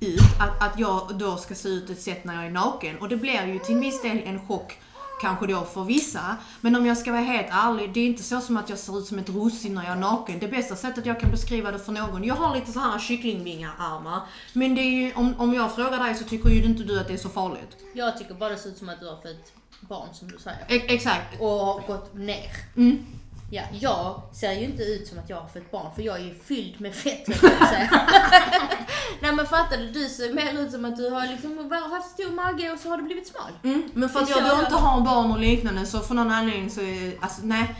ut. 0.00 0.20
Att, 0.40 0.62
att 0.62 0.78
jag 0.78 1.18
då 1.18 1.36
ska 1.36 1.54
se 1.54 1.68
ut 1.68 1.90
ett 1.90 2.00
sätt 2.02 2.24
när 2.24 2.34
jag 2.34 2.46
är 2.46 2.50
naken. 2.50 2.98
Och 2.98 3.08
det 3.08 3.16
blir 3.16 3.46
ju 3.46 3.58
till 3.58 3.76
viss 3.78 4.02
del 4.02 4.18
en 4.24 4.46
chock 4.46 4.78
kanske 5.20 5.46
då 5.46 5.64
för 5.64 5.84
vissa. 5.84 6.36
Men 6.60 6.76
om 6.76 6.86
jag 6.86 6.98
ska 6.98 7.12
vara 7.12 7.22
helt 7.22 7.48
ärlig, 7.50 7.92
det 7.92 8.00
är 8.00 8.06
inte 8.06 8.22
så 8.22 8.40
som 8.40 8.56
att 8.56 8.68
jag 8.68 8.78
ser 8.78 8.98
ut 8.98 9.06
som 9.06 9.18
ett 9.18 9.28
russin 9.28 9.74
när 9.74 9.84
jag 9.84 9.92
är 9.92 10.00
naken. 10.00 10.38
Det 10.38 10.48
bästa 10.48 10.76
sättet 10.76 11.06
jag 11.06 11.20
kan 11.20 11.30
beskriva 11.30 11.70
det 11.70 11.78
för 11.78 11.92
någon, 11.92 12.24
jag 12.24 12.34
har 12.34 12.54
lite 12.54 12.72
så 12.72 12.78
här 12.80 12.98
kycklingvingar-armar. 12.98 14.20
Men 14.52 14.74
det 14.74 14.80
är 14.80 14.90
ju, 14.90 15.12
om, 15.14 15.34
om 15.38 15.54
jag 15.54 15.74
frågar 15.74 16.04
dig 16.04 16.14
så 16.14 16.24
tycker 16.24 16.48
ju 16.50 16.64
inte 16.64 16.82
du 16.82 17.00
att 17.00 17.08
det 17.08 17.14
är 17.14 17.18
så 17.18 17.28
farligt. 17.28 17.76
Jag 17.94 18.18
tycker 18.18 18.34
bara 18.34 18.50
det 18.50 18.58
ser 18.58 18.70
ut 18.70 18.78
som 18.78 18.88
att 18.88 19.00
du 19.00 19.06
har 19.08 19.16
fött 19.16 19.52
barn 19.80 20.08
som 20.12 20.30
du 20.30 20.38
säger. 20.38 20.60
E- 20.68 20.94
exakt. 20.94 21.40
Och 21.40 21.48
har 21.48 21.86
gått 21.86 22.14
ner. 22.14 22.50
Mm. 22.76 23.06
Ja, 23.52 23.62
jag 23.80 24.22
ser 24.32 24.52
ju 24.52 24.64
inte 24.64 24.82
ut 24.82 25.08
som 25.08 25.18
att 25.18 25.30
jag 25.30 25.36
har 25.40 25.48
fött 25.48 25.70
barn 25.70 25.94
för 25.94 26.02
jag 26.02 26.16
är 26.20 26.24
ju 26.24 26.34
fylld 26.34 26.80
med 26.80 26.94
fett 26.94 27.26
höll 27.26 27.36
jag 27.50 27.58
på 27.58 27.64
att 27.64 27.70
säga. 27.70 27.90
Nej 29.20 29.32
men 29.34 29.46
fattar 29.46 29.76
du? 29.76 29.90
Du 29.90 30.08
ser 30.08 30.32
mer 30.34 30.52
ut 30.62 30.72
som 30.72 30.84
att 30.84 30.96
du 30.96 31.10
har 31.10 31.26
liksom 31.26 31.68
bara 31.68 31.80
haft 31.80 32.10
stor 32.10 32.30
mage 32.30 32.72
och 32.72 32.78
så 32.78 32.88
har 32.88 32.96
du 32.96 33.02
blivit 33.02 33.28
smal. 33.28 33.50
Mm. 33.64 33.90
Men 33.94 34.08
för 34.08 34.20
att 34.20 34.30
jag 34.30 34.42
då 34.42 34.48
jag- 34.48 34.60
inte 34.60 34.74
har 34.74 35.00
barn 35.00 35.30
och 35.30 35.38
liknande 35.38 35.86
så 35.86 36.00
för 36.00 36.14
någon 36.14 36.30
anledning 36.30 36.70
så 36.70 36.80
är, 36.80 37.12
alltså 37.20 37.40
nej. 37.44 37.74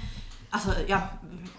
Alltså 0.50 0.70
ja, 0.86 1.00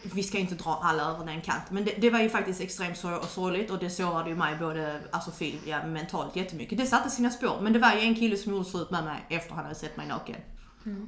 vi 0.04 0.24
ska 0.24 0.38
inte 0.38 0.56
dra 0.56 0.80
alla 0.84 1.04
över 1.04 1.26
den 1.26 1.42
kant. 1.42 1.64
Men 1.70 1.86
det, 1.86 1.92
det 1.98 2.10
var 2.10 2.20
ju 2.20 2.30
faktiskt 2.30 2.62
extremt 2.62 2.98
sor- 2.98 3.26
sorgligt 3.30 3.72
och 3.72 3.80
det 3.80 3.90
sårade 3.90 4.30
ju 4.30 4.36
mig 4.36 4.56
både 4.56 5.00
alltså, 5.12 5.32
fy- 5.32 5.56
ja, 5.66 5.84
mentalt 5.86 6.36
jättemycket. 6.36 6.78
Det 6.78 6.86
satte 6.86 7.10
sina 7.10 7.30
spår. 7.30 7.58
Men 7.62 7.74
det 7.74 7.80
var 7.80 7.92
ju 7.94 8.00
en 8.02 8.16
kille 8.16 8.38
som 8.38 8.52
gjorde 8.54 8.66
slut 8.66 8.92
med 8.92 9.04
mig 9.04 9.26
efter 9.30 9.54
han 9.56 9.64
hade 9.64 9.76
sett 9.76 9.98
mig 9.98 10.08
naken. 10.08 10.36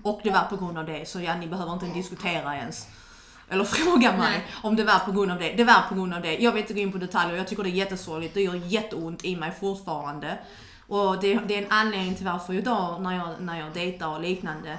Och 0.04 0.22
det 0.24 0.32
var 0.32 0.44
på 0.44 0.56
grund 0.58 0.78
av 0.78 0.86
det, 0.86 1.10
så 1.10 1.22
ja, 1.22 1.36
ni 1.36 1.48
behöver 1.48 1.74
inte 1.74 1.86
diskutera 1.86 2.56
ens. 2.56 2.88
Eller 3.50 3.64
fråga 3.64 4.12
mig 4.12 4.32
Nej. 4.32 4.46
om 4.62 4.76
det 4.76 4.84
var 4.84 5.00
på 5.00 5.12
grund 5.12 5.32
av 5.32 5.40
det. 5.40 5.54
Det 5.54 5.64
var 5.64 5.82
på 5.90 5.96
grund 5.96 6.14
av 6.14 6.22
det. 6.22 6.38
Jag 6.38 6.52
vill 6.52 6.62
inte 6.62 6.74
gå 6.74 6.80
in 6.80 6.92
på 6.92 6.98
detaljer, 6.98 7.38
jag 7.38 7.48
tycker 7.48 7.64
det 7.64 7.70
är 7.70 7.72
jättesorgligt. 7.72 8.34
Det 8.34 8.42
gör 8.42 8.56
jätteont 8.56 9.26
i 9.26 9.36
mig 9.36 9.52
fortfarande. 9.60 10.38
Och 10.88 11.22
det, 11.22 11.40
det 11.48 11.58
är 11.58 11.62
en 11.62 11.72
anledning 11.72 12.16
till 12.16 12.26
varför 12.26 12.54
idag 12.54 13.02
när 13.02 13.16
jag, 13.16 13.42
när 13.42 13.60
jag 13.60 13.74
dejtar 13.74 14.08
och 14.08 14.22
liknande. 14.22 14.78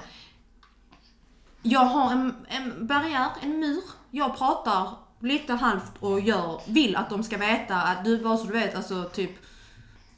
Jag 1.61 1.85
har 1.85 2.11
en, 2.11 2.35
en 2.47 2.87
barriär, 2.87 3.29
en 3.41 3.59
mur. 3.59 3.83
Jag 4.11 4.37
pratar 4.37 4.89
lite 5.19 5.53
halvt 5.53 5.91
och 5.99 6.19
gör, 6.19 6.61
vill 6.67 6.95
att 6.95 7.09
de 7.09 7.23
ska 7.23 7.37
veta 7.37 7.75
att 7.75 8.05
du, 8.05 8.23
bara 8.23 8.37
så 8.37 8.45
du 8.45 8.53
vet, 8.53 8.75
alltså 8.75 9.03
typ 9.03 9.31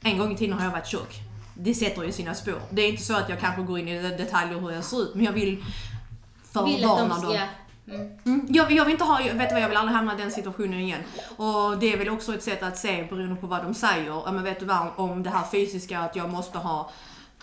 en 0.02 0.18
gång 0.18 0.32
i 0.32 0.38
tiden 0.38 0.58
har 0.58 0.66
jag 0.66 0.72
varit 0.72 0.88
tjock. 0.88 1.16
Det 1.60 1.74
sätter 1.74 2.04
ju 2.04 2.12
sina 2.12 2.34
spår. 2.36 2.62
Det 2.70 2.82
är 2.82 2.90
inte 2.90 3.04
så 3.04 3.14
att 3.14 3.30
jag 3.30 3.40
kanske 3.40 3.62
går 3.62 3.80
in 3.80 3.88
i 3.88 4.02
detaljer 4.02 4.60
hur 4.60 4.72
jag 4.72 4.84
ser 4.84 5.02
ut, 5.02 5.16
men 5.16 5.26
jag 5.26 5.34
vill 5.34 5.64
förvarna 6.52 7.22
dem. 7.22 7.38
Mm. 7.88 8.20
Mm, 8.26 8.48
jag, 8.50 8.72
jag 8.72 8.86
vill 8.86 8.92
inte 8.92 9.04
ha, 9.04 9.18
vet 9.34 9.52
vad, 9.52 9.62
jag 9.62 9.68
vill 9.68 9.78
aldrig 9.78 9.96
hamna 9.96 10.14
i 10.14 10.18
den 10.18 10.32
situationen 10.32 10.80
igen. 10.80 11.02
Och 11.38 11.78
det 11.78 11.94
är 11.94 11.98
väl 11.98 12.10
också 12.10 12.34
ett 12.34 12.44
sätt 12.44 12.64
att 12.64 12.78
se 12.78 13.08
beroende 13.10 13.36
på 13.36 13.48
vad 13.48 13.64
de 13.64 13.74
säger. 13.74 14.08
Ja, 14.08 14.32
men 14.32 14.44
vet 14.44 14.60
du 14.60 14.66
vad, 14.66 14.88
om 14.96 15.24
det 15.24 15.30
här 15.30 15.44
fysiska, 15.52 16.00
att 16.00 16.16
jag 16.16 16.30
måste 16.30 16.58
ha 16.58 16.92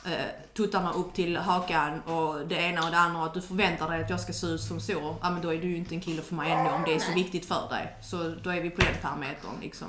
eh, 0.04 0.12
tuttarna 0.56 0.92
upp 0.92 1.14
till 1.14 1.36
hakan 1.36 2.00
och 2.00 2.46
det 2.48 2.54
ena 2.54 2.84
och 2.84 2.90
det 2.90 2.98
andra, 2.98 3.24
att 3.24 3.34
du 3.34 3.40
förväntar 3.40 3.90
dig 3.90 4.04
att 4.04 4.10
jag 4.10 4.20
ska 4.20 4.32
se 4.32 4.46
ut 4.46 4.60
som 4.60 4.80
så. 4.80 5.16
Ja 5.22 5.30
men 5.30 5.42
då 5.42 5.54
är 5.54 5.58
du 5.58 5.68
ju 5.68 5.76
inte 5.76 5.94
en 5.94 6.00
kille 6.00 6.22
för 6.22 6.34
mig 6.34 6.52
ännu 6.52 6.70
om 6.70 6.82
det 6.86 6.94
är 6.94 6.98
så 6.98 7.12
viktigt 7.12 7.46
för 7.46 7.68
dig. 7.70 7.96
Så 8.02 8.34
då 8.42 8.50
är 8.50 8.60
vi 8.60 8.70
på 8.70 8.80
den 8.80 8.94
parametern 9.02 9.50
liksom. 9.62 9.88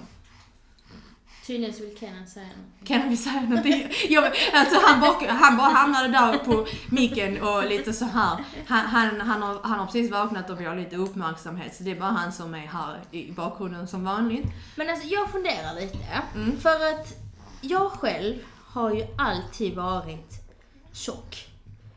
Tydligen 1.48 1.74
så 1.76 1.84
vill 1.84 1.98
Kenan 1.98 2.28
säga 2.28 2.46
något. 2.46 2.88
Kan 2.88 3.10
vi 3.10 3.18
säga 3.18 3.42
någonting? 3.42 3.88
Ja, 4.10 4.22
men, 4.22 4.32
alltså, 4.54 4.80
han, 4.84 5.00
bara, 5.02 5.32
han 5.32 5.58
bara 5.58 5.68
hamnade 5.70 6.08
där 6.08 6.38
på 6.38 6.68
micken 6.90 7.42
och 7.42 7.66
lite 7.70 7.94
så 7.94 8.06
här. 8.06 8.38
Han, 8.68 8.80
han, 8.86 9.22
han, 9.22 9.42
har, 9.42 9.60
han 9.64 9.80
har 9.80 9.86
precis 9.86 10.12
vaknat 10.12 10.50
och 10.50 10.62
vi 10.62 10.66
har 10.66 10.76
lite 10.76 10.96
uppmärksamhet 10.96 11.76
så 11.76 11.84
det 11.84 11.92
är 11.92 11.96
bara 12.00 12.10
han 12.12 12.34
som 12.34 12.54
är 12.56 12.60
här 12.60 13.00
i 13.12 13.32
bakgrunden 13.32 13.88
som 13.88 14.04
vanligt. 14.04 14.46
Men 14.76 14.90
alltså 14.90 15.08
jag 15.08 15.30
funderar 15.32 15.76
lite. 15.82 15.98
Mm. 16.36 16.60
För 16.60 16.70
att 16.90 17.14
jag 17.62 17.92
själv 17.92 18.36
har 18.68 18.94
ju 18.94 19.04
alltid 19.18 19.76
varit 19.76 20.32
tjock. 20.94 21.48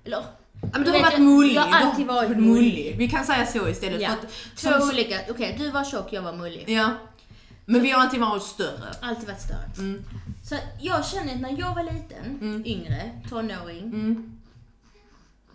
Eller 0.04 0.24
men 0.72 0.84
du 0.84 0.90
har 0.90 1.00
varit 1.00 1.12
jag- 1.12 1.20
mullig. 1.22 1.54
jag 1.54 1.62
har 1.62 1.80
alltid 1.86 2.06
varit 2.06 2.30
mullig. 2.30 2.46
mullig. 2.48 2.94
Vi 2.98 3.08
kan 3.08 3.24
säga 3.24 3.46
så 3.46 3.68
istället. 3.68 4.00
Ja. 4.00 4.08
För 4.08 4.14
att, 4.14 4.32
två 4.56 4.80
som, 4.80 4.90
olika. 4.90 5.20
Okej, 5.30 5.56
du 5.58 5.70
var 5.70 5.84
tjock, 5.84 6.12
jag 6.12 6.22
var 6.22 6.32
mullig. 6.32 6.64
ja. 6.68 6.90
Men 7.70 7.82
vi 7.82 7.90
har 7.90 8.00
alltid 8.02 8.20
varit 8.20 8.42
större. 8.42 8.90
Alltid 9.02 9.26
varit 9.28 9.40
större. 9.40 9.70
Mm. 9.78 10.04
Så 10.44 10.56
jag 10.80 11.06
känner 11.06 11.34
att 11.34 11.40
när 11.40 11.58
jag 11.58 11.74
var 11.74 11.82
liten, 11.82 12.24
Mm. 12.40 12.62
yngre, 12.66 13.10
tonåring, 13.28 13.82
Mm. 13.84 14.38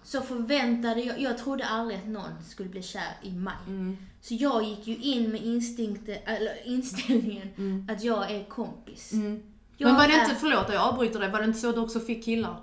så 0.03 0.21
förväntade 0.21 1.01
jag, 1.01 1.21
jag 1.21 1.37
trodde 1.37 1.65
aldrig 1.65 1.99
att 1.99 2.07
någon 2.07 2.43
skulle 2.47 2.69
bli 2.69 2.83
kär 2.83 3.17
i 3.21 3.31
mig. 3.31 3.53
Mm. 3.67 3.97
Så 4.21 4.33
jag 4.33 4.63
gick 4.63 4.87
ju 4.87 4.95
in 4.97 5.31
med 5.31 5.41
instinkten, 5.41 6.17
eller 6.25 6.67
inställningen 6.67 7.49
Mm. 7.57 7.87
att 7.91 8.03
jag 8.03 8.31
är 8.31 8.43
kompis. 8.43 9.13
Mm. 9.13 9.43
Jag 9.77 9.87
Men 9.87 9.95
var 9.95 10.07
det 10.07 10.13
är- 10.13 10.23
inte, 10.23 10.35
förlåt 10.35 10.69
jag 10.73 10.81
avbryter 10.81 11.19
dig, 11.19 11.31
var 11.31 11.39
det 11.39 11.45
inte 11.45 11.59
så 11.59 11.71
du 11.71 11.79
också 11.79 11.99
fick 11.99 12.25
killar? 12.25 12.57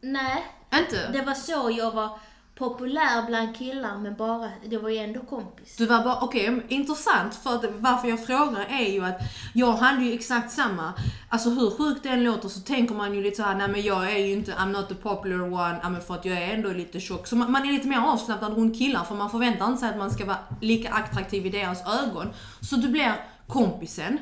Nej, 0.00 0.44
Inte? 0.74 1.10
det 1.12 1.22
var 1.22 1.34
så 1.34 1.70
jag 1.78 1.90
var 1.92 2.18
populär 2.58 3.26
bland 3.26 3.56
killar 3.56 3.98
men 3.98 4.16
bara, 4.16 4.50
det 4.64 4.78
var 4.78 4.88
ju 4.88 4.96
ändå 4.96 5.20
kompis. 5.20 5.76
Du 5.76 5.86
var 5.86 6.04
bara, 6.04 6.20
okej, 6.20 6.62
intressant. 6.68 7.34
För 7.34 7.54
att 7.54 7.64
varför 7.78 8.08
jag 8.08 8.26
frågar 8.26 8.66
är 8.68 8.92
ju 8.92 9.04
att 9.04 9.20
jag 9.54 9.72
hade 9.72 10.04
ju 10.04 10.14
exakt 10.14 10.52
samma. 10.52 10.92
Alltså 11.28 11.50
hur 11.50 11.70
sjukt 11.70 12.02
det 12.02 12.08
än 12.08 12.24
låter 12.24 12.48
så 12.48 12.60
tänker 12.60 12.94
man 12.94 13.14
ju 13.14 13.22
lite 13.22 13.36
så 13.36 13.42
här, 13.42 13.54
nej 13.54 13.68
men 13.68 13.82
jag 13.82 14.12
är 14.12 14.18
ju 14.18 14.32
inte, 14.32 14.52
I'm 14.52 14.72
not 14.72 14.88
the 14.88 14.94
popular 14.94 15.40
one, 15.40 15.80
ja, 15.82 15.88
men 15.88 16.00
för 16.00 16.14
att 16.14 16.24
jag 16.24 16.38
är 16.38 16.54
ändå 16.54 16.72
lite 16.72 17.00
tjock. 17.00 17.26
Så 17.26 17.36
man, 17.36 17.52
man 17.52 17.68
är 17.68 17.72
lite 17.72 17.88
mer 17.88 17.98
avslappnad 17.98 18.56
runt 18.56 18.78
killar 18.78 19.04
för 19.04 19.14
man 19.14 19.30
förväntar 19.30 19.66
inte 19.66 19.80
sig 19.80 19.90
att 19.90 19.98
man 19.98 20.10
ska 20.10 20.24
vara 20.24 20.38
lika 20.60 20.92
attraktiv 20.92 21.46
i 21.46 21.50
deras 21.50 22.02
ögon. 22.02 22.26
Så 22.60 22.76
du 22.76 22.88
blir 22.88 23.14
kompisen. 23.46 24.18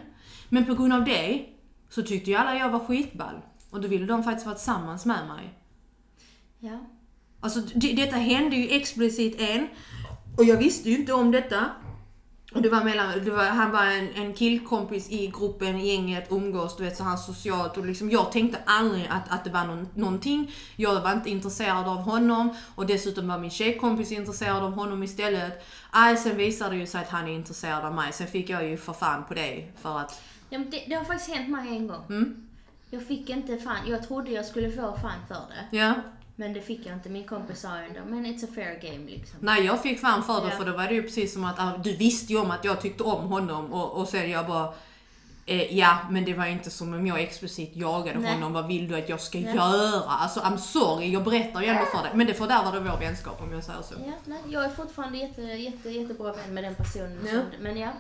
Men 0.48 0.66
på 0.66 0.74
grund 0.74 0.92
av 0.92 1.04
det 1.04 1.46
så 1.90 2.02
tyckte 2.02 2.30
ju 2.30 2.36
alla 2.36 2.54
jag 2.56 2.70
var 2.70 2.80
skitball. 2.80 3.34
Och 3.70 3.80
då 3.80 3.88
ville 3.88 4.06
de 4.06 4.24
faktiskt 4.24 4.46
vara 4.46 4.56
tillsammans 4.56 5.04
med 5.04 5.26
mig. 5.26 5.58
Ja. 6.58 6.78
Alltså 7.44 7.60
det, 7.74 7.92
detta 7.92 8.16
hände 8.16 8.56
ju 8.56 8.68
explicit 8.76 9.40
en. 9.40 9.68
Och 10.36 10.44
jag 10.44 10.56
visste 10.56 10.90
ju 10.90 10.96
inte 10.98 11.12
om 11.12 11.30
detta. 11.30 11.70
Och 12.54 12.62
det 12.62 12.68
var 12.68 12.84
mellan, 12.84 13.24
det 13.24 13.30
var, 13.30 13.44
han 13.44 13.70
var 13.70 13.84
en, 13.84 14.08
en 14.14 14.34
killkompis 14.34 15.10
i 15.10 15.26
gruppen, 15.26 15.80
gänget, 15.80 16.26
umgås, 16.32 16.76
du 16.76 16.84
vet 16.84 16.96
så 16.96 17.04
här 17.04 17.16
socialt 17.16 17.76
och 17.76 17.86
liksom 17.86 18.10
jag 18.10 18.32
tänkte 18.32 18.58
aldrig 18.66 19.06
att, 19.10 19.30
att 19.30 19.44
det 19.44 19.50
var 19.50 19.64
någon, 19.64 19.88
någonting. 19.94 20.54
Jag 20.76 21.00
var 21.00 21.12
inte 21.12 21.30
intresserad 21.30 21.88
av 21.88 21.96
honom 21.96 22.54
och 22.74 22.86
dessutom 22.86 23.28
var 23.28 23.38
min 23.38 23.50
tjejkompis 23.50 24.12
intresserad 24.12 24.62
av 24.62 24.72
honom 24.72 25.02
istället. 25.02 25.64
Aj, 25.90 26.16
sen 26.16 26.36
visade 26.36 26.70
det 26.70 26.76
ju 26.76 26.86
sig 26.86 27.00
att 27.00 27.08
han 27.08 27.28
är 27.28 27.32
intresserad 27.32 27.84
av 27.84 27.94
mig. 27.94 28.12
Sen 28.12 28.26
fick 28.26 28.50
jag 28.50 28.68
ju 28.68 28.76
för 28.76 28.92
fan 28.92 29.24
på 29.28 29.34
det 29.34 29.68
för 29.82 29.98
att, 29.98 30.22
ja 30.50 30.58
det, 30.58 30.84
det 30.88 30.94
har 30.94 31.04
faktiskt 31.04 31.30
hänt 31.30 31.48
mig 31.50 31.68
en 31.76 31.88
gång. 31.88 32.02
mm, 32.08 32.48
Jag 32.90 33.06
fick 33.06 33.30
inte 33.30 33.56
fan, 33.56 33.76
jag 33.86 34.08
trodde 34.08 34.30
jag 34.30 34.44
skulle 34.44 34.70
få 34.70 34.98
fan 35.02 35.20
för 35.28 35.34
det. 35.34 35.76
ja. 35.76 35.94
Men 36.36 36.52
det 36.52 36.60
fick 36.60 36.86
jag 36.86 36.94
inte. 36.94 37.08
Min 37.08 37.24
kompis 37.26 37.60
sa 37.60 37.76
ändå, 37.76 38.00
men 38.06 38.26
it's 38.26 38.44
a 38.44 38.48
fair 38.54 38.80
game 38.82 39.10
liksom. 39.10 39.38
Nej 39.40 39.64
jag 39.64 39.82
fick 39.82 40.00
fan 40.00 40.22
för 40.22 40.40
det 40.40 40.48
Ja. 40.50 40.56
för 40.56 40.64
då 40.64 40.72
var 40.72 40.86
det 40.88 40.94
ju 40.94 41.02
precis 41.02 41.32
som 41.32 41.44
att 41.44 41.58
ah, 41.58 41.76
du 41.84 41.96
visste 41.96 42.32
ju 42.32 42.38
om 42.38 42.50
att 42.50 42.64
jag 42.64 42.80
tyckte 42.80 43.02
om 43.02 43.26
honom 43.26 43.72
och, 43.72 43.92
och 44.00 44.08
sen 44.08 44.30
jag 44.30 44.46
bara 44.46 44.74
eh, 45.46 45.78
Ja 45.78 45.98
men 46.10 46.24
det 46.24 46.34
var 46.34 46.46
inte 46.46 46.70
som 46.70 46.94
om 46.94 47.06
jag 47.06 47.20
explicit 47.20 47.76
jagade 47.76 48.18
Nej. 48.18 48.32
honom, 48.32 48.52
vad 48.52 48.66
vill 48.66 48.88
du 48.88 48.96
att 48.96 49.08
jag 49.08 49.20
ska 49.20 49.38
Nej. 49.38 49.54
göra? 49.56 50.02
Alltså 50.08 50.40
I'm 50.40 50.56
sorry, 50.56 51.12
jag 51.12 51.24
berättar 51.24 51.60
ju 51.60 51.66
ändå 51.66 51.84
för 51.84 52.02
dig. 52.02 52.10
Men 52.14 52.26
det 52.26 52.34
fördärvade 52.34 52.80
vår 52.80 52.98
vänskap 52.98 53.42
om 53.42 53.52
jag 53.52 53.64
säger 53.64 53.82
så. 53.82 53.94
Ja, 54.06 54.12
nej, 54.24 54.40
jag 54.48 54.64
är 54.64 54.68
fortfarande 54.70 55.18
jätte, 55.18 55.42
jätte, 55.42 55.90
jättebra 55.90 56.32
vän 56.32 56.54
med 56.54 56.64
den 56.64 56.74
personen. 56.74 57.28
Ja. 57.32 57.40
Men 57.60 57.76
ja. 57.76 57.90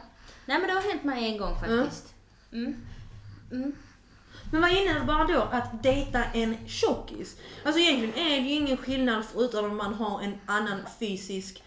Nej 0.46 0.58
men 0.58 0.66
det 0.68 0.72
har 0.74 0.90
hänt 0.92 1.04
mig 1.04 1.24
en 1.32 1.38
gång 1.38 1.54
faktiskt. 1.60 2.14
Mm. 2.52 2.76
Mm. 3.52 3.72
Men 4.54 4.62
vad 4.62 4.72
innebär 4.72 5.32
då 5.32 5.40
att 5.52 5.82
dejta 5.82 6.24
en 6.24 6.56
tjockis? 6.66 7.36
Alltså 7.64 7.80
egentligen 7.80 8.26
är 8.26 8.40
det 8.40 8.48
ju 8.48 8.54
ingen 8.54 8.76
skillnad 8.76 9.24
förutom 9.32 9.64
om 9.64 9.76
man 9.76 9.94
har 9.94 10.22
en 10.22 10.34
annan 10.46 10.78
fysisk 10.98 11.62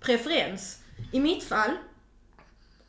preferens. 0.00 0.78
I 1.12 1.20
mitt 1.20 1.44
fall, 1.44 1.70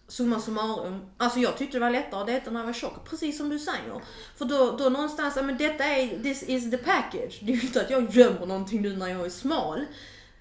summa 0.08 0.40
summarum, 0.40 1.02
alltså 1.18 1.40
jag 1.40 1.58
tyckte 1.58 1.78
det 1.78 1.82
var 1.82 1.90
lättare 1.90 2.22
att 2.22 2.28
dejta 2.28 2.52
när 2.52 2.60
jag 2.60 2.66
var 2.66 2.74
tjock, 2.74 3.10
precis 3.10 3.38
som 3.38 3.50
du 3.50 3.60
säger. 3.60 4.02
För 4.36 4.46
då, 4.46 4.78
då 4.78 4.90
någonstans, 4.90 5.34
ja 5.36 5.42
men 5.42 5.58
detta 5.58 5.84
är, 5.84 6.24
this 6.24 6.44
is 6.44 6.72
the 6.72 6.78
package. 6.78 7.40
Det 7.42 7.52
är 7.52 7.56
ju 7.56 7.62
inte 7.62 7.82
att 7.82 7.90
jag 7.90 8.16
gömmer 8.16 8.46
någonting 8.46 8.82
nu 8.82 8.98
när 8.98 9.08
jag 9.08 9.26
är 9.26 9.30
smal. 9.30 9.86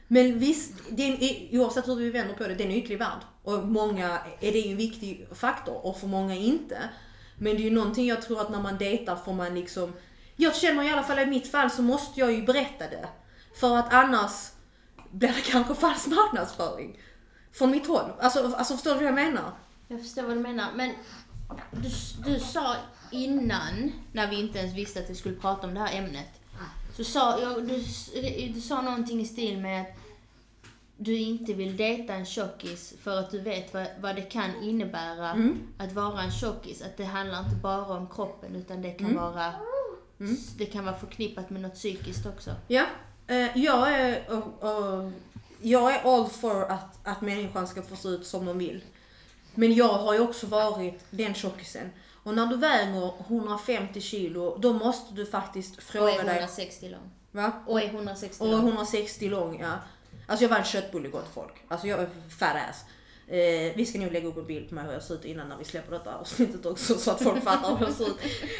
Men 0.08 0.38
visst, 0.38 0.72
det 0.90 1.02
är 1.02 1.08
en, 1.08 1.60
oavsett 1.60 1.88
hur 1.88 1.96
vi 1.96 2.10
vänder 2.10 2.34
på 2.34 2.42
det, 2.42 2.54
det 2.54 2.64
är 2.64 2.68
en 2.68 2.74
ytlig 2.74 2.98
värld. 2.98 3.20
Och 3.42 3.66
många 3.66 4.18
är 4.40 4.52
det 4.52 4.58
ju 4.58 4.70
en 4.70 4.76
viktig 4.76 5.26
faktor 5.34 5.86
och 5.86 6.00
för 6.00 6.06
många 6.06 6.34
inte. 6.34 6.78
Men 7.38 7.56
det 7.56 7.62
är 7.62 7.64
ju 7.64 7.70
någonting 7.70 8.06
jag 8.06 8.22
tror 8.22 8.40
att 8.40 8.50
när 8.50 8.60
man 8.60 8.78
dejtar 8.78 9.16
får 9.16 9.32
man 9.32 9.54
liksom, 9.54 9.92
jag 10.36 10.56
känner 10.56 10.82
i 10.82 10.90
alla 10.90 11.02
fall 11.02 11.18
i 11.18 11.26
mitt 11.26 11.50
fall 11.50 11.70
så 11.70 11.82
måste 11.82 12.20
jag 12.20 12.32
ju 12.32 12.42
berätta 12.42 12.88
det. 12.88 13.08
För 13.54 13.76
att 13.76 13.92
annars 13.92 14.50
blir 15.10 15.28
det 15.28 15.50
kanske 15.50 15.74
falsk 15.74 16.06
marknadsföring. 16.06 16.98
Från 17.52 17.70
mitt 17.70 17.86
håll. 17.86 18.12
Alltså, 18.20 18.54
alltså 18.56 18.74
förstår 18.74 18.90
du 18.90 18.96
vad 18.96 19.06
jag 19.06 19.14
menar? 19.14 19.52
Jag 19.88 20.00
förstår 20.00 20.22
vad 20.22 20.36
du 20.36 20.40
menar. 20.40 20.68
Men 20.74 20.92
du, 21.70 21.88
du 22.24 22.40
sa 22.40 22.76
innan, 23.10 23.92
när 24.12 24.30
vi 24.30 24.40
inte 24.40 24.58
ens 24.58 24.74
visste 24.74 25.00
att 25.00 25.10
vi 25.10 25.14
skulle 25.14 25.36
prata 25.36 25.66
om 25.66 25.74
det 25.74 25.80
här 25.80 25.98
ämnet. 25.98 26.28
Så 26.96 27.04
sa 27.04 27.40
du, 27.60 27.84
du 28.54 28.60
sa 28.60 28.82
någonting 28.82 29.20
i 29.20 29.24
stil 29.24 29.58
med 29.58 29.80
att 29.80 29.86
du 31.02 31.18
inte 31.18 31.52
vill 31.52 31.76
dejta 31.76 32.14
en 32.14 32.26
tjockis 32.26 32.94
för 33.02 33.16
att 33.18 33.30
du 33.30 33.40
vet 33.40 33.74
vad, 33.74 33.86
vad 34.00 34.16
det 34.16 34.22
kan 34.22 34.62
innebära 34.62 35.30
Mm. 35.30 35.68
att 35.78 35.92
vara 35.92 36.22
en 36.22 36.30
tjockis. 36.32 36.82
Att 36.82 36.96
det 36.96 37.04
handlar 37.04 37.38
inte 37.38 37.56
bara 37.56 37.96
om 37.96 38.08
kroppen 38.08 38.56
utan 38.56 38.82
det 38.82 38.90
kan 38.90 39.10
Mm. 39.10 39.22
vara 39.22 39.52
det 40.56 40.66
kan 40.66 40.84
vara 40.84 40.96
förknippat 40.96 41.50
med 41.50 41.62
något 41.62 41.74
psykiskt 41.74 42.26
också. 42.26 42.50
Ja, 42.68 42.84
eh, 43.26 43.58
jag 43.58 43.92
är, 44.00 44.30
och, 44.30 44.62
och, 44.68 45.10
jag 45.60 45.94
är 45.94 46.14
all 46.14 46.26
for 46.28 46.64
att, 46.64 46.98
att 47.06 47.20
människan 47.20 47.66
ska 47.66 47.82
få 47.82 47.96
se 47.96 48.08
ut 48.08 48.26
som 48.26 48.46
de 48.46 48.58
vill. 48.58 48.84
Men 49.54 49.74
jag 49.74 49.88
har 49.88 50.14
ju 50.14 50.20
också 50.20 50.46
varit 50.46 51.04
den 51.10 51.34
tjockisen. 51.34 51.90
Och 52.24 52.34
när 52.34 52.46
du 52.46 52.56
väger 52.56 53.12
150 53.26 54.00
kilo, 54.00 54.56
då 54.58 54.72
måste 54.72 55.14
du 55.14 55.26
faktiskt 55.26 55.76
Och 55.76 55.82
fråga 55.82 56.12
är 56.12 56.24
dig... 56.24 56.36
160 56.36 56.88
lång. 56.88 57.10
Va? 57.30 57.52
Och 57.66 57.80
är 57.80 57.86
160 57.86 58.42
Och 58.44 58.50
lång. 58.50 58.60
160 58.68 59.28
lång, 59.28 59.60
ja. 59.60 59.72
Alltså 60.26 60.44
jag 60.44 60.50
var 60.50 60.56
en 60.56 60.64
köttbulle 60.64 61.08
gott 61.08 61.30
folk. 61.34 61.54
Alltså 61.68 61.86
jag 61.86 62.00
är 62.00 62.08
fat 62.38 62.56
ass. 62.70 62.84
Eh, 63.28 63.72
vi 63.76 63.86
ska 63.86 63.98
nog 63.98 64.12
lägga 64.12 64.28
upp 64.28 64.36
en 64.36 64.46
bild 64.46 64.68
på 64.68 64.74
mig 64.74 64.84
hur 64.84 64.92
jag 64.92 65.02
ser 65.02 65.14
ut 65.14 65.24
innan 65.24 65.48
när 65.48 65.56
vi 65.56 65.64
släpper 65.64 65.92
detta 65.92 66.14
avsnittet 66.14 66.66
också 66.66 66.94
så 66.94 67.10
att 67.10 67.22
folk 67.22 67.44
fattar 67.44 67.76
hur 67.76 67.86
jag 67.86 67.94
ser 67.94 68.06
ut. 68.06 68.16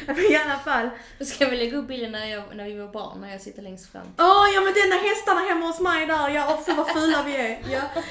Men 0.07 0.19
i 0.19 0.35
alla 0.35 0.59
fall. 0.59 0.89
Då 1.19 1.25
ska 1.25 1.45
vi 1.45 1.57
lägga 1.57 1.77
upp 1.77 1.87
bilden 1.87 2.11
när, 2.11 2.25
jag, 2.25 2.43
när 2.55 2.65
vi 2.65 2.75
var 2.75 2.87
barn, 2.87 3.21
när 3.21 3.31
jag 3.31 3.41
sitter 3.41 3.61
längst 3.61 3.91
fram. 3.91 4.07
Åh 4.17 4.47
ja 4.55 4.61
men 4.61 4.73
denna 4.73 4.95
hästarna 4.95 5.39
hemma 5.39 5.65
hos 5.65 5.79
mig 5.79 6.05
där, 6.07 6.29
ja 6.29 6.61
för 6.65 6.73
vad 6.73 6.87
fula 6.87 7.23
vi 7.23 7.35
är. 7.35 7.59
Ja. 7.71 7.81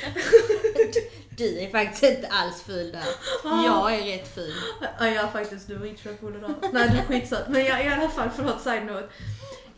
Du 1.37 1.59
är 1.59 1.71
faktiskt 1.71 2.03
inte 2.03 2.29
alls 2.29 2.63
ful 2.63 2.93
där. 2.93 3.05
Ah. 3.45 3.65
Jag 3.65 3.95
är 3.95 4.19
rätt 4.19 4.35
ful. 4.35 4.55
Ja, 4.81 5.07
jag 5.07 5.25
är 5.25 5.29
faktiskt 5.29 5.69
du 5.69 5.75
är 5.75 5.79
rikköttbulle 5.79 6.39
där. 6.39 6.55
Nej 6.73 6.89
du 6.89 6.99
är 6.99 7.05
skitsöt. 7.05 7.49
Men 7.49 7.65
jag, 7.65 7.87
i 7.87 7.89
alla 7.89 8.09
fall, 8.09 8.31
förlåt 8.37 8.63
side 8.63 8.87
note. 8.87 9.09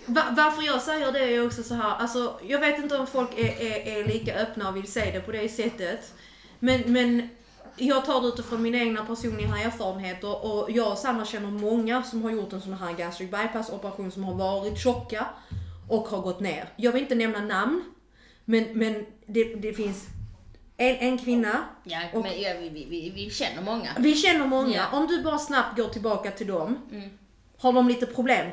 Va, 0.07 0.23
varför 0.37 0.63
jag 0.63 0.83
säger 0.83 1.13
det 1.13 1.19
är 1.35 1.47
också 1.47 1.63
så 1.63 1.75
här, 1.75 1.95
alltså 1.97 2.41
jag 2.47 2.61
vet 2.61 2.79
inte 2.79 2.97
om 2.99 3.07
folk 3.07 3.39
är, 3.39 3.61
är, 3.63 3.99
är 4.01 4.05
lika 4.09 4.35
öppna 4.35 4.69
och 4.69 4.77
vill 4.77 4.93
se 4.93 5.11
det 5.11 5.21
på 5.21 5.33
det 5.33 5.49
sättet. 5.49 6.13
Men, 6.59 6.81
men 6.87 7.29
jag 7.77 8.05
tar 8.05 8.21
det 8.21 8.29
utifrån 8.29 8.63
mina 8.63 8.79
egna 8.79 9.05
personliga 9.05 9.49
erfarenheter 9.59 10.45
och 10.45 10.71
jag 10.71 10.93
och 10.93 10.99
Sandra 10.99 11.25
känner 11.25 11.51
många 11.51 12.03
som 12.03 12.23
har 12.23 12.31
gjort 12.31 12.53
en 12.53 12.61
sån 12.61 12.73
här 12.75 12.93
gastric 12.93 13.31
bypass 13.31 13.71
operation 13.71 14.11
som 14.13 14.25
har 14.25 14.35
varit 14.35 14.79
tjocka 14.79 15.27
och 15.89 16.09
har 16.09 16.21
gått 16.21 16.41
ner. 16.41 16.69
Jag 16.77 16.93
vill 16.93 17.03
inte 17.03 17.15
nämna 17.15 17.41
namn, 17.41 17.85
men, 18.45 18.65
men 18.79 19.07
det, 19.27 19.45
det 19.55 19.73
finns 19.73 20.05
en, 20.77 20.97
en 20.97 21.19
kvinna 21.19 21.65
Ja, 21.85 21.99
Och- 22.13 22.23
men 22.23 22.41
ja, 22.43 22.51
vi, 22.61 22.69
vi, 22.69 22.85
vi, 22.91 23.11
vi 23.15 23.31
känner 23.31 23.63
många. 23.63 23.91
vi 23.99 24.15
känner 24.15 24.47
många. 24.47 24.75
Ja. 24.77 24.99
Om 24.99 25.07
du 25.07 25.23
bara 25.23 25.39
snabbt 25.39 25.77
går 25.77 25.89
tillbaka 25.89 26.31
till 26.31 26.47
dem. 26.47 26.79
Mm. 26.93 27.11
Har 27.59 27.73
de 27.73 27.89
lite 27.89 28.07
problem? 28.07 28.51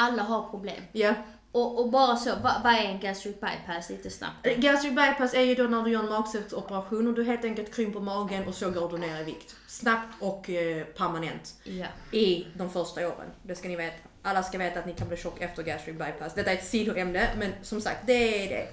Alla 0.00 0.22
har 0.22 0.50
problem. 0.50 0.82
Ja. 0.92 1.14
Och, 1.52 1.80
och 1.80 1.90
bara 1.90 2.16
så, 2.16 2.30
vad, 2.42 2.62
vad 2.64 2.72
är 2.72 2.84
en 2.84 3.00
gastric 3.00 3.34
bypass 3.40 3.90
lite 3.90 4.10
snabbt? 4.10 4.46
Eh, 4.46 4.58
Gastric 4.58 4.94
bypass 4.94 5.34
är 5.34 5.42
ju 5.42 5.54
då 5.54 5.62
när 5.62 5.82
du 5.82 5.90
gör 5.90 6.02
en 6.02 6.08
magsäcksoperation 6.08 7.06
och 7.06 7.14
du 7.14 7.24
helt 7.24 7.44
enkelt 7.44 7.74
krymper 7.74 8.00
magen 8.00 8.48
och 8.48 8.54
så 8.54 8.70
går 8.70 8.90
du 8.90 8.98
ner 8.98 9.20
i 9.20 9.24
vikt. 9.24 9.56
Snabbt 9.66 10.22
och 10.22 10.50
eh, 10.50 10.84
permanent. 10.84 11.54
Ja. 11.64 11.86
I 12.12 12.46
de 12.54 12.70
första 12.70 13.08
åren. 13.08 13.30
Det 13.42 13.54
ska 13.54 13.68
ni 13.68 13.76
veta. 13.76 13.96
Alla 14.22 14.42
ska 14.42 14.58
veta 14.58 14.78
att 14.78 14.86
ni 14.86 14.92
kan 14.92 15.08
bli 15.08 15.16
tjock 15.16 15.40
efter 15.40 15.62
gastric 15.62 15.98
bypass. 15.98 16.34
Detta 16.34 16.50
är 16.50 16.54
ett 16.54 16.66
sidoämne, 16.66 17.28
men 17.38 17.52
som 17.62 17.80
sagt, 17.80 18.06
det 18.06 18.44
är 18.44 18.48
det. 18.48 18.68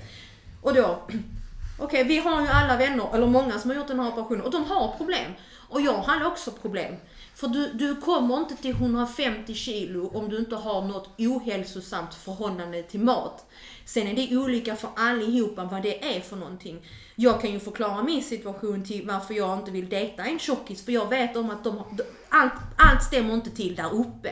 Och 0.62 0.74
då, 0.74 1.02
okej 1.80 2.04
vi 2.04 2.18
har 2.18 2.42
ju 2.42 2.48
alla 2.48 2.78
vänner, 2.78 3.10
eller 3.14 3.28
många 3.28 3.60
som 3.60 3.70
har 3.70 3.78
gjort 3.78 3.88
den 3.88 4.00
här 4.00 4.08
operationen 4.08 4.42
och 4.42 4.52
de 4.52 4.66
har 4.66 4.98
problem. 4.98 5.32
Och 5.70 5.82
jag 5.82 5.98
hade 5.98 6.26
också 6.26 6.52
problem. 6.52 6.96
För 7.36 7.48
du, 7.48 7.68
du 7.74 7.96
kommer 7.96 8.38
inte 8.38 8.56
till 8.56 8.72
150 8.72 9.54
kilo 9.54 10.12
om 10.14 10.30
du 10.30 10.38
inte 10.40 10.56
har 10.56 10.82
något 10.82 11.10
ohälsosamt 11.18 12.14
förhållande 12.14 12.84
till 12.84 13.00
mat. 13.00 13.46
Sen 13.86 14.08
är 14.08 14.14
det 14.16 14.38
olika 14.38 14.76
för 14.76 14.90
allihopa 14.96 15.64
vad 15.64 15.82
det 15.84 16.16
är 16.18 16.22
för 16.22 16.36
någonting. 16.36 16.86
Jag 17.16 17.42
kan 17.42 17.52
ju 17.52 17.60
förklara 17.60 18.04
min 18.04 18.24
situation 18.24 18.84
till 18.86 19.08
varför 19.08 19.34
jag 19.34 19.60
inte 19.60 19.72
vill 19.72 19.90
dejta 19.90 20.24
en 20.24 20.40
tjockis, 20.40 20.86
för 20.86 20.92
jag 20.92 21.10
vet 21.10 21.38
om 21.38 21.50
att 21.50 21.64
de, 21.64 21.78
har- 21.78 21.88
allt, 22.30 22.54
allt 22.78 23.04
stämmer 23.04 23.34
inte 23.34 23.50
till 23.50 23.76
där 23.76 23.94
uppe. 23.94 24.32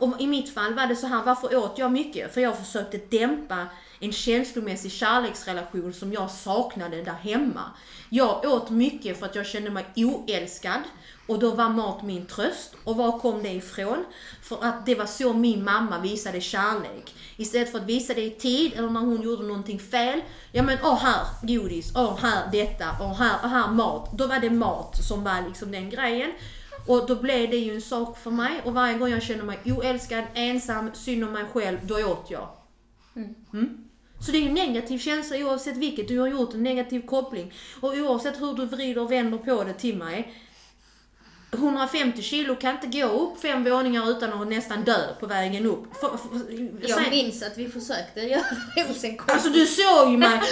Och 0.00 0.20
i 0.20 0.26
mitt 0.26 0.54
fall 0.54 0.74
var 0.74 0.86
det 0.86 0.96
så 0.96 1.06
här, 1.06 1.24
varför 1.24 1.56
åt 1.56 1.78
jag 1.78 1.92
mycket? 1.92 2.34
För 2.34 2.40
jag 2.40 2.58
försökte 2.58 2.96
dämpa 2.98 3.66
en 4.04 4.12
känslomässig 4.12 4.92
kärleksrelation 4.92 5.92
som 5.92 6.12
jag 6.12 6.30
saknade 6.30 7.02
där 7.02 7.12
hemma. 7.12 7.70
Jag 8.08 8.44
åt 8.44 8.70
mycket 8.70 9.18
för 9.18 9.26
att 9.26 9.34
jag 9.34 9.46
kände 9.46 9.70
mig 9.70 9.84
oälskad 9.96 10.80
och 11.26 11.38
då 11.38 11.50
var 11.50 11.68
mat 11.68 12.02
min 12.02 12.26
tröst. 12.26 12.74
Och 12.84 12.96
var 12.96 13.18
kom 13.18 13.42
det 13.42 13.48
ifrån? 13.52 14.04
För 14.42 14.64
att 14.64 14.86
det 14.86 14.94
var 14.94 15.06
så 15.06 15.32
min 15.32 15.64
mamma 15.64 15.98
visade 15.98 16.40
kärlek. 16.40 17.14
Istället 17.36 17.70
för 17.70 17.78
att 17.78 17.86
visa 17.86 18.14
det 18.14 18.22
i 18.22 18.30
tid 18.30 18.72
eller 18.72 18.90
när 18.90 19.00
hon 19.00 19.22
gjorde 19.22 19.42
någonting 19.42 19.78
fel. 19.78 20.20
Ja 20.52 20.62
men 20.62 20.78
åh 20.82 20.98
här 20.98 21.26
godis, 21.42 21.92
åh 21.96 22.18
här 22.18 22.48
detta, 22.52 22.96
åh 23.00 23.14
här, 23.14 23.38
åh 23.44 23.48
här 23.48 23.70
mat. 23.70 24.18
Då 24.18 24.26
var 24.26 24.40
det 24.40 24.50
mat 24.50 25.04
som 25.04 25.24
var 25.24 25.48
liksom 25.48 25.72
den 25.72 25.90
grejen. 25.90 26.32
Och 26.86 27.06
då 27.06 27.16
blev 27.16 27.50
det 27.50 27.56
ju 27.56 27.74
en 27.74 27.82
sak 27.82 28.18
för 28.18 28.30
mig 28.30 28.60
och 28.64 28.74
varje 28.74 28.98
gång 28.98 29.08
jag 29.08 29.22
känner 29.22 29.44
mig 29.44 29.58
oälskad, 29.64 30.24
ensam, 30.34 30.90
synd 30.94 31.24
om 31.24 31.32
mig 31.32 31.44
själv, 31.52 31.78
då 31.82 31.94
åt 31.94 32.26
jag. 32.28 32.48
Mm. 33.16 33.84
Så 34.20 34.30
det 34.32 34.38
är 34.38 34.42
ju 34.42 34.48
en 34.48 34.54
negativ 34.54 34.98
känsla 34.98 35.36
oavsett 35.36 35.76
vilket. 35.76 36.08
Du 36.08 36.18
har 36.18 36.26
gjort 36.28 36.54
en 36.54 36.62
negativ 36.62 37.06
koppling. 37.06 37.52
Och 37.80 37.94
oavsett 37.94 38.40
hur 38.40 38.54
du 38.54 38.66
vrider 38.66 39.02
och 39.02 39.12
vänder 39.12 39.38
på 39.38 39.64
det 39.64 39.72
till 39.74 39.96
mig. 39.96 40.34
150 41.52 42.22
kilo 42.22 42.56
kan 42.56 42.74
inte 42.74 42.98
gå 43.00 43.06
upp 43.06 43.40
fem 43.40 43.64
våningar 43.64 44.10
utan 44.10 44.32
att 44.42 44.48
nästan 44.48 44.84
dö 44.84 45.14
på 45.20 45.26
vägen 45.26 45.66
upp. 45.66 45.96
För, 46.00 46.18
Jag 46.82 47.00
säg- 47.00 47.10
minns 47.10 47.42
att 47.42 47.58
vi 47.58 47.68
försökte 47.68 48.20
göra 48.20 48.42
det 48.76 48.82
hos 48.88 49.04
en 49.04 49.16
kompis. 49.16 49.34
Alltså 49.34 49.50
du 49.50 49.66
såg 49.66 50.10
ju 50.10 50.16
mig. 50.16 50.40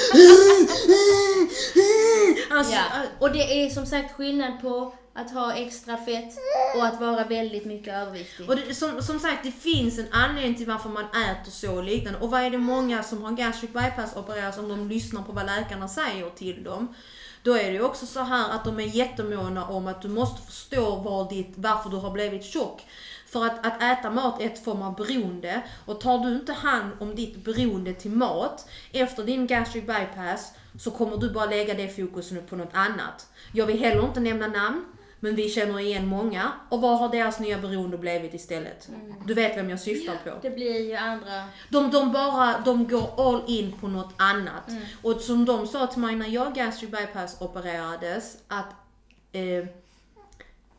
Alltså, 2.51 2.73
Ja, 2.73 2.83
och 3.19 3.33
det 3.33 3.39
är 3.65 3.71
som 3.71 3.87
sagt 3.87 4.15
skillnad 4.17 4.61
på 4.63 4.95
att 5.15 5.31
ha 5.31 5.55
extra 5.55 5.97
fett 5.97 6.35
och 6.77 6.87
att 6.87 7.01
vara 7.01 7.25
väldigt 7.25 7.65
mycket 7.65 7.95
överviktig. 7.95 8.49
Och 8.51 8.57
det, 8.57 8.75
som, 8.75 9.03
som 9.03 9.19
sagt, 9.19 9.45
det 9.45 9.53
finns 9.53 9.99
en 9.99 10.13
anledning 10.13 10.55
till 10.55 10.67
varför 10.67 10.89
man 10.89 11.05
äter 11.05 11.51
så 11.51 11.77
och 11.77 11.85
liknande. 11.85 12.19
Och 12.19 12.31
vad 12.31 12.41
är 12.41 12.51
det 12.51 12.59
många 12.59 13.03
som 13.03 13.23
har 13.23 13.33
gastric 13.33 13.73
bypass 13.73 14.17
opereras 14.17 14.59
om 14.59 14.69
de 14.69 14.89
lyssnar 14.89 15.23
på 15.23 15.33
vad 15.33 15.47
läkarna 15.47 15.89
säger 15.89 16.31
till 16.31 16.65
dem. 16.65 16.95
Då 17.43 17.57
är 17.57 17.65
det 17.65 17.73
ju 17.73 17.83
också 17.83 18.07
så 18.07 18.21
här 18.21 18.51
att 18.51 18.65
de 18.65 18.81
är 18.81 18.85
jättemåna 18.85 19.67
om 19.67 19.87
att 19.87 20.03
du 20.03 20.09
måste 20.09 20.43
förstå 20.47 20.97
var 20.97 21.29
ditt, 21.29 21.53
varför 21.57 21.91
du 21.91 21.97
har 21.97 22.11
blivit 22.11 22.45
tjock. 22.45 22.87
För 23.27 23.47
att, 23.47 23.67
att 23.67 23.83
äta 23.83 24.11
mat 24.11 24.41
är 24.41 24.47
ett 24.47 24.65
form 24.65 24.83
av 24.83 24.97
beroende 24.97 25.63
och 25.87 26.01
tar 26.01 26.19
du 26.19 26.35
inte 26.35 26.53
hand 26.53 26.93
om 27.01 27.15
ditt 27.15 27.45
beroende 27.45 27.95
till 27.95 28.11
mat 28.11 28.69
efter 28.93 29.25
din 29.25 29.47
gastric 29.47 29.85
bypass 29.85 30.53
så 30.79 30.91
kommer 30.91 31.17
du 31.17 31.31
bara 31.31 31.47
lägga 31.47 31.75
det 31.75 31.89
fokuset 31.89 32.51
på 32.51 32.57
något 32.57 32.75
annat. 32.75 33.27
Jag 33.53 33.67
vill 33.67 33.81
heller 33.81 34.05
inte 34.05 34.21
nämna 34.21 34.47
namn, 34.47 34.85
men 35.25 35.35
vi 35.35 35.49
känner 35.49 35.81
igen 35.81 36.07
många. 36.07 36.53
Och 36.69 36.81
vad 36.81 36.99
har 36.99 37.09
deras 37.09 37.41
nya 37.41 37.59
beroende 37.59 37.99
blivit 37.99 38.35
istället? 38.35 38.89
Du 39.27 39.35
vet 39.35 39.57
vem 39.57 39.71
jag 39.71 39.81
syftar 39.81 40.17
på. 40.25 40.39
Det 40.43 40.51
blir 40.51 40.81
ju 40.81 40.95
andra... 40.95 41.45
De, 41.69 41.91
de 41.91 42.13
bara, 42.13 42.59
de 42.65 42.89
går 42.89 43.29
all 43.29 43.43
in 43.47 43.73
på 43.81 43.89
något 43.89 44.15
annat. 44.17 44.71
Och 45.03 45.21
som 45.21 45.45
de 45.45 45.67
sa 45.67 45.87
till 45.87 46.01
mig 46.01 46.17
när 46.17 46.27
jag 46.27 46.55
gastric 46.55 46.91
bypass 46.91 47.41
opererades, 47.41 48.37
att 48.49 48.67
eh, 49.33 49.67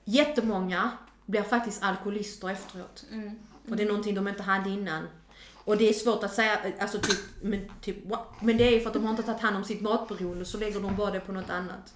jättemånga 0.06 0.92
blir 1.26 1.42
faktiskt 1.42 1.84
alkoholister 1.84 2.50
efteråt. 2.50 3.06
För 3.68 3.76
det 3.76 3.84
är 3.84 3.88
någonting 3.88 4.16
de 4.16 4.28
inte 4.28 4.44
hade 4.44 4.70
innan. 4.70 5.08
Och 5.54 5.78
det 5.78 5.90
är 5.90 5.94
svårt 5.94 6.24
att 6.24 6.34
säga, 6.34 6.58
alltså 6.80 7.00
typ, 7.00 7.20
men, 7.42 7.72
typ, 7.82 8.06
what? 8.06 8.28
men 8.42 8.58
det 8.58 8.68
är 8.68 8.72
ju 8.72 8.80
för 8.80 8.88
att 8.88 8.94
de 8.94 9.04
har 9.04 9.12
inte 9.12 9.24
tagit 9.24 9.42
hand 9.42 9.58
om 9.58 9.64
sitt 9.64 9.82
matberoende 9.82 10.46
så 10.46 10.58
lägger 10.58 10.80
de 10.80 10.96
bara 10.96 11.12
det 11.12 11.20
på 11.20 11.32
något 11.32 11.50
annat. 11.50 11.94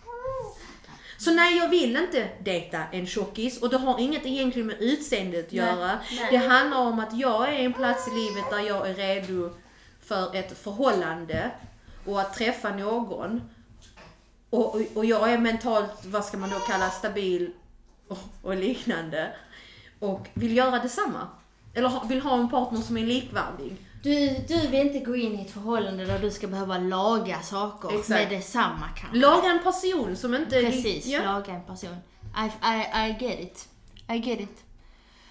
Så 1.17 1.31
nej, 1.31 1.57
jag 1.57 1.69
vill 1.69 1.97
inte 1.97 2.29
dejta 2.39 2.83
en 2.91 3.07
tjockis 3.07 3.61
och 3.61 3.69
det 3.69 3.77
har 3.77 3.99
inget 3.99 4.25
egentligen 4.25 4.67
med 4.67 4.81
utseendet 4.81 5.47
att 5.47 5.53
göra. 5.53 5.99
nej. 6.11 6.27
Det 6.31 6.37
handlar 6.37 6.77
om 6.77 6.99
att 6.99 7.17
jag 7.17 7.49
är 7.49 7.59
en 7.59 7.73
plats 7.73 8.07
i 8.07 8.11
livet 8.11 8.49
där 8.49 8.59
jag 8.59 8.89
är 8.89 8.93
redo 8.93 9.49
för 10.01 10.35
ett 10.35 10.57
förhållande 10.57 11.51
och 12.05 12.21
att 12.21 12.33
träffa 12.33 12.69
någon. 12.69 13.41
Och, 14.49 14.75
och, 14.75 14.81
och 14.93 15.05
jag 15.05 15.33
är 15.33 15.37
mentalt, 15.37 16.05
vad 16.05 16.25
ska 16.25 16.37
man 16.37 16.49
då 16.49 16.59
kalla, 16.59 16.89
stabil 16.89 17.51
och, 18.07 18.17
och 18.41 18.55
liknande. 18.55 19.31
Och 19.99 20.27
vill 20.33 20.57
göra 20.57 20.79
detsamma. 20.79 21.27
Eller 21.73 21.89
ha, 21.89 22.03
vill 22.03 22.21
ha 22.21 22.37
en 22.37 22.49
partner 22.49 22.81
som 22.81 22.97
är 22.97 23.05
likvärdig. 23.05 23.77
Du, 24.03 24.29
du 24.47 24.67
vill 24.67 24.87
inte 24.87 24.99
gå 24.99 25.15
in 25.15 25.39
i 25.39 25.41
ett 25.41 25.51
förhållande 25.51 26.05
där 26.05 26.19
du 26.19 26.31
ska 26.31 26.47
behöva 26.47 26.77
laga 26.77 27.41
saker 27.41 27.89
Exakt. 27.89 28.09
med 28.09 28.29
detsamma 28.29 28.87
kanske. 28.97 29.17
Laga 29.17 29.49
en 29.49 29.63
person 29.63 30.15
som 30.15 30.35
inte... 30.35 30.61
Precis, 30.61 31.05
ja. 31.05 31.23
laga 31.23 31.53
en 31.53 31.63
person. 31.63 31.95
I, 32.37 32.45
I, 32.67 33.09
I 33.09 33.25
get 33.25 33.39
it. 33.39 33.67
I 34.09 34.17
get 34.17 34.39
it. 34.39 34.63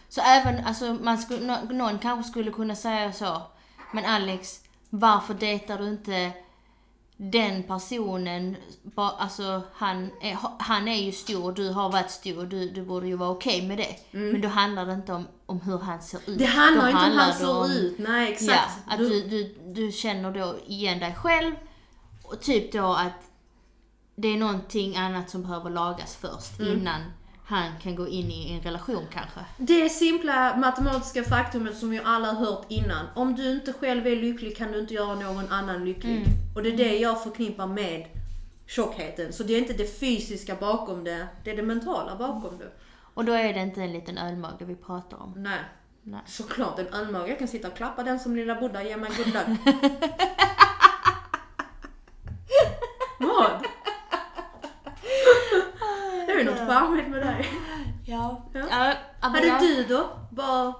Så 0.08 0.20
även, 0.20 0.64
alltså 0.66 0.84
man 0.94 1.18
skulle, 1.18 1.46
nå- 1.46 1.74
någon 1.74 1.98
kanske 1.98 2.30
skulle 2.30 2.50
kunna 2.50 2.74
säga 2.74 3.12
så. 3.12 3.42
Men 3.92 4.04
Alex, 4.04 4.60
varför 4.90 5.34
dejtar 5.34 5.78
du 5.78 5.88
inte 5.88 6.32
den 7.16 7.62
personen? 7.62 8.56
Alltså 8.94 9.62
han 9.72 10.10
är, 10.20 10.38
han 10.58 10.88
är 10.88 10.96
ju 10.96 11.12
stor, 11.12 11.52
du 11.52 11.70
har 11.70 11.90
varit 11.90 12.10
stor, 12.10 12.46
du, 12.46 12.70
du 12.70 12.82
borde 12.82 13.06
ju 13.06 13.16
vara 13.16 13.30
okej 13.30 13.68
med 13.68 13.78
det. 13.78 13.96
Men 14.10 14.40
då 14.40 14.48
handlar 14.48 14.86
det 14.86 14.92
inte 14.92 15.12
om, 15.12 15.26
om 15.46 15.60
hur 15.60 15.78
han 15.78 16.02
ser 16.02 16.18
ut. 16.18 16.26
Mm. 16.26 16.38
Det 16.38 16.46
handlar 16.46 16.82
Då 16.82 16.90
inte 16.90 17.04
om 17.04 17.12
hur 17.12 17.18
han 17.18 17.34
ser 17.34 17.78
ut. 17.78 17.98
Nej, 17.98 18.32
exakt. 18.32 18.72
Ja, 18.86 18.92
att 18.92 18.98
du, 18.98 19.22
du, 19.22 19.54
du 19.66 19.92
känner 19.92 20.32
då 20.32 20.56
igen 20.66 20.98
dig 20.98 21.14
själv 21.14 21.54
och 22.22 22.40
typ 22.40 22.72
då 22.72 22.86
att 22.92 23.30
det 24.16 24.28
är 24.28 24.36
någonting 24.36 24.96
annat 24.96 25.30
som 25.30 25.42
behöver 25.42 25.70
lagas 25.70 26.16
först 26.16 26.60
innan 26.60 27.00
han 27.48 27.72
kan 27.82 27.96
gå 27.96 28.08
in 28.08 28.30
i 28.30 28.52
en 28.52 28.60
relation 28.60 29.06
kanske. 29.12 29.40
Det 29.56 29.88
simpla 29.88 30.56
matematiska 30.56 31.24
faktumet 31.24 31.76
som 31.76 31.90
vi 31.90 32.00
alla 32.04 32.32
har 32.32 32.46
hört 32.46 32.64
innan. 32.68 33.06
Om 33.14 33.34
du 33.34 33.52
inte 33.52 33.72
själv 33.72 34.06
är 34.06 34.16
lycklig 34.16 34.56
kan 34.56 34.72
du 34.72 34.80
inte 34.80 34.94
göra 34.94 35.14
någon 35.14 35.48
annan 35.48 35.84
lycklig. 35.84 36.26
Och 36.54 36.62
det 36.62 36.68
är 36.68 36.76
det 36.76 36.98
jag 36.98 37.22
förknippar 37.22 37.66
med 37.66 38.06
tjockheten. 38.66 39.32
Så 39.32 39.42
det 39.42 39.54
är 39.54 39.58
inte 39.58 39.72
det 39.72 40.00
fysiska 40.00 40.54
bakom 40.60 41.04
det, 41.04 41.26
det 41.44 41.50
är 41.50 41.56
det 41.56 41.62
mentala 41.62 42.16
bakom 42.16 42.58
det. 42.58 42.70
Och 43.14 43.24
då 43.24 43.32
är 43.32 43.54
det 43.54 43.60
inte 43.60 43.82
en 43.82 43.92
liten 43.92 44.18
ölmage 44.18 44.64
vi 44.64 44.74
pratar 44.74 45.22
om. 45.22 45.32
Nej. 45.36 45.60
Nej. 46.02 46.20
Såklart 46.26 46.78
en 46.78 46.86
ölmage. 46.86 47.28
Jag 47.28 47.38
kan 47.38 47.48
sitta 47.48 47.68
och 47.68 47.76
klappa 47.76 48.02
den 48.02 48.20
som 48.20 48.36
lilla 48.36 48.54
Buddha, 48.54 48.82
ge 48.82 48.96
mig 48.96 49.10
good 49.16 49.34
Det 56.66 56.72
är 56.72 56.80
ju 56.80 56.86
något 56.86 56.88
charmigt 56.88 57.08
med 57.08 57.26
dig. 57.26 57.48
Ja. 58.06 58.42
Ja. 58.54 58.60
ja 58.70 58.94
men 59.20 59.34
Hade 59.34 59.46
jag- 59.46 59.60
du 59.60 59.84
då? 59.84 60.08
Vad... 60.32 60.72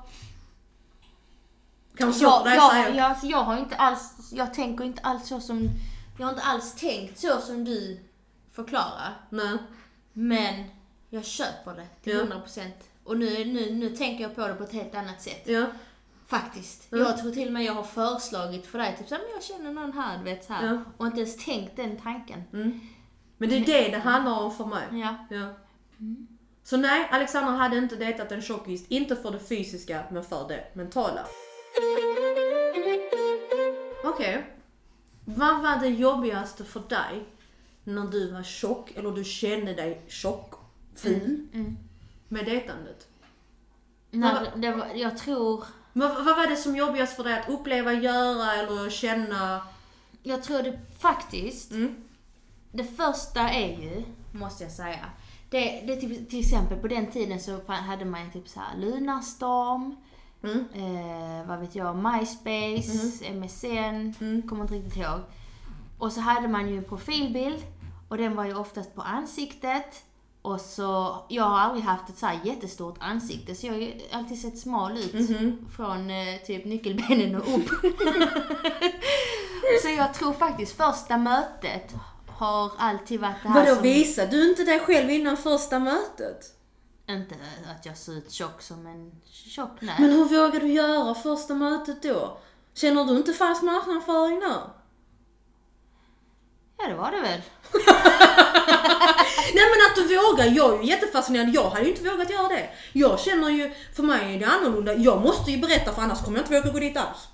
Kanske 1.97 2.23
jag, 2.23 2.45
dig 2.45 2.55
jag, 2.55 2.73
säger. 2.73 2.95
jag, 2.95 3.07
alltså, 3.07 3.27
jag 3.27 3.43
har 3.43 3.59
inte 3.59 3.77
alls, 3.77 4.31
jag 4.33 4.55
tänker 4.55 4.85
inte 4.85 5.03
alls 5.03 5.29
så 5.29 5.41
som, 5.41 5.69
jag 6.19 6.27
har 6.27 6.31
inte 6.33 6.45
alls 6.45 6.75
tänkt 6.75 7.19
så 7.19 7.41
som 7.41 7.65
du 7.65 8.01
förklarar. 8.53 9.21
Nej. 9.31 9.59
Men 10.13 10.65
jag 11.11 11.25
köper 11.25 11.75
det 11.75 11.87
till 12.03 12.13
Ja. 12.31 12.37
100%. 12.37 12.71
Och 13.05 13.17
nu, 13.19 13.45
nu, 13.45 13.75
nu 13.75 13.97
tänker 13.97 14.23
jag 14.23 14.35
på 14.35 14.49
det 14.49 14.55
på 14.55 14.63
ett 14.65 14.73
helt 14.73 14.95
annat 14.95 15.23
sätt. 15.23 15.43
Ja. 15.45 15.67
Faktiskt. 16.27 16.93
Mm. 16.93 17.05
Jag 17.05 17.19
tror 17.19 17.31
till 17.31 17.47
och 17.47 17.53
med 17.53 17.65
jag 17.65 17.75
har 17.75 17.83
föreslagit 17.83 18.67
för 18.67 18.79
dig, 18.79 18.97
typ 18.99 19.09
såhär, 19.09 19.23
jag 19.35 19.43
känner 19.43 19.73
någon 19.73 19.93
här, 19.93 20.19
du 20.19 20.25
vet 20.25 20.45
så 20.45 20.53
här. 20.53 20.67
Ja. 20.67 20.81
Och 20.97 21.07
inte 21.07 21.21
ens 21.21 21.45
tänkt 21.45 21.77
den 21.77 21.97
tanken. 21.97 22.43
Mm. 22.53 22.81
Men 23.37 23.49
det 23.49 23.57
är 23.57 23.65
det 23.67 23.89
det 23.89 23.99
handlar 23.99 24.41
om 24.41 24.53
för 24.57 24.65
mig. 24.65 24.87
Ja. 24.91 25.27
Ja. 25.31 25.55
Så 26.65 26.77
nej, 26.77 27.09
Alexandra 27.11 27.53
hade 27.53 27.79
inte 27.79 27.97
dejtat 27.97 28.33
en 28.33 28.43
tjockis. 28.43 28.85
Inte 28.89 29.17
för 29.17 29.31
det 29.31 29.39
fysiska, 29.39 30.05
men 30.11 30.25
för 30.25 30.49
det 30.49 30.65
mentala. 30.75 31.27
Okej. 34.05 34.47
Vad 35.25 35.63
var 35.63 35.77
det 35.81 35.89
jobbigaste 35.89 36.65
för 36.65 36.81
dig 36.89 37.25
när 37.85 38.07
du 38.07 38.33
var 38.33 38.43
tjock, 38.43 38.91
eller 38.97 39.11
du 39.11 39.25
kände 39.25 39.75
dig 39.75 40.03
tjock, 40.09 40.55
ful, 40.97 41.47
Mm. 41.53 41.77
med 42.29 42.45
dejtandet? 42.45 43.09
När, 44.11 44.57
det 44.57 44.71
var, 44.73 44.87
jag 44.95 45.17
tror, 45.19 45.65
Vad, 45.93 46.25
vad 46.25 46.37
var 46.37 46.47
det 46.47 46.57
som 46.57 46.77
jobbigast 46.77 47.17
för 47.17 47.25
dig 47.25 47.39
att 47.39 47.49
uppleva, 47.49 47.93
göra 47.93 48.53
eller 48.55 48.91
känna? 48.91 49.61
jag 50.23 50.43
tror 50.43 50.63
det 50.63 50.79
faktiskt, 50.99 51.71
Mm. 51.71 51.95
det 52.73 52.85
första 52.85 53.41
är 53.41 53.83
ju, 53.83 54.03
måste 54.33 54.65
jag 54.65 54.73
säga, 54.73 55.07
det, 55.51 55.83
det 55.87 55.93
är 55.93 55.97
typ, 56.01 56.31
till 56.31 56.41
exempel 56.41 56.79
på 56.79 56.89
den 56.89 57.07
tiden 57.07 57.41
så 57.41 57.61
hade 57.67 58.05
man 58.05 58.25
ju 58.25 58.31
typ 58.31 58.49
så 58.49 58.61
här 58.61 58.77
Lunarstorm, 58.79 59.97
Mm. 60.43 60.65
eh, 60.75 61.49
vad 61.49 61.59
vet 61.59 61.75
jag, 61.75 61.97
MySpace, 61.97 63.25
MSN, 63.33 64.15
Mm. 64.21 64.43
kommer 64.49 64.63
inte 64.63 64.75
riktigt 64.75 64.97
ihåg. 64.97 65.21
Och 65.99 66.13
så 66.13 66.21
hade 66.21 66.49
man 66.49 66.69
ju 66.69 66.79
en 66.79 66.85
profilbild 66.85 67.63
och 68.09 68.17
den 68.19 68.37
var 68.37 68.45
ju 68.45 68.55
oftast 68.55 68.95
på 68.95 69.03
ansiktet. 69.03 70.03
Och 70.43 70.61
så, 70.61 71.17
jag 71.29 71.45
har 71.45 71.59
aldrig 71.59 71.85
haft 71.85 72.09
ett 72.09 72.19
så 72.19 72.27
här 72.27 72.41
jättestort 72.45 72.97
ansikte 73.01 73.55
så 73.55 73.67
jag 73.67 73.73
har 73.73 73.81
ju 73.81 73.93
alltid 74.13 74.41
sett 74.41 74.59
smal 74.59 74.99
ut 74.99 75.13
Mhm. 75.31 75.67
från 75.77 76.11
eh, 76.11 76.37
typ 76.47 76.65
nyckelbenen 76.65 77.35
och 77.37 77.55
upp. 77.55 77.69
så 79.83 79.89
jag 79.89 80.15
tror 80.15 80.33
faktiskt 80.33 80.77
första 80.77 81.19
mötet 81.19 81.95
har 82.37 82.73
alltid 82.79 83.21
varit 83.21 83.43
det 83.43 83.49
här 83.49 83.61
Vadå 83.61 83.75
som... 83.75 83.83
visade 83.83 84.31
du 84.31 84.51
inte 84.51 84.65
dig 84.65 84.81
själv 84.81 85.11
innan 85.11 85.37
första 85.37 85.79
mötet? 85.79 86.53
Inte 87.09 87.35
att 87.77 87.87
jag 87.87 87.97
ser 87.97 88.13
ut 88.13 88.33
tjock 88.33 88.63
som 88.63 88.87
en 88.87 89.13
tjock, 89.25 89.79
nej. 89.81 89.95
Men 89.99 90.11
hur 90.11 90.25
vågar 90.25 90.61
du 90.61 90.69
göra 90.69 91.15
första 91.15 91.55
mötet 91.55 92.03
då? 92.03 92.39
Känner 92.75 93.05
du 93.05 93.17
inte 93.17 93.33
fast 93.33 93.63
marknadsföring 93.63 94.41
där? 94.41 94.63
Ja, 96.79 96.89
det 96.89 96.95
var 96.95 97.11
det 97.11 97.21
väl. 97.21 97.41
Nej 99.55 99.65
men 99.71 99.87
att 99.87 99.97
du 99.97 100.17
vågar, 100.17 100.47
jag 100.47 100.75
är 100.75 100.83
ju 100.83 100.89
jättefascinerad, 100.89 101.55
jag 101.55 101.71
hade 101.71 101.85
ju 101.85 101.91
inte 101.91 102.11
vågat 102.11 102.31
göra 102.31 102.49
det. 102.49 102.69
Jag 102.93 103.21
känner 103.21 103.51
ju, 103.51 103.75
för 103.97 104.03
mig 104.03 104.35
är 104.35 104.39
det 104.39 104.47
annorlunda, 104.47 104.95
jag 104.95 105.23
måste 105.23 105.51
ju 105.51 105.59
berätta 105.59 105.93
för 105.93 106.03
annars 106.03 106.25
kommer 106.25 106.39
jag 106.39 106.45
inte 106.45 106.61
våga 106.61 106.73
gå 106.73 106.79
dit 106.79 106.97
alls. 106.97 107.29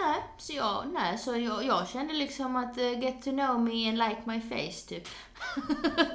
Nej, 0.00 0.22
så 0.38 0.52
jag, 0.52 0.84
nej, 0.92 1.18
så 1.18 1.36
jag, 1.36 1.64
jag 1.64 1.88
kände 1.88 2.14
liksom 2.14 2.56
att 2.56 2.78
eh, 2.78 3.00
get 3.00 3.22
to 3.24 3.30
know 3.30 3.60
me 3.60 3.88
and 3.88 3.98
like 3.98 4.16
my 4.24 4.40
face 4.40 4.88
typ. 4.88 5.08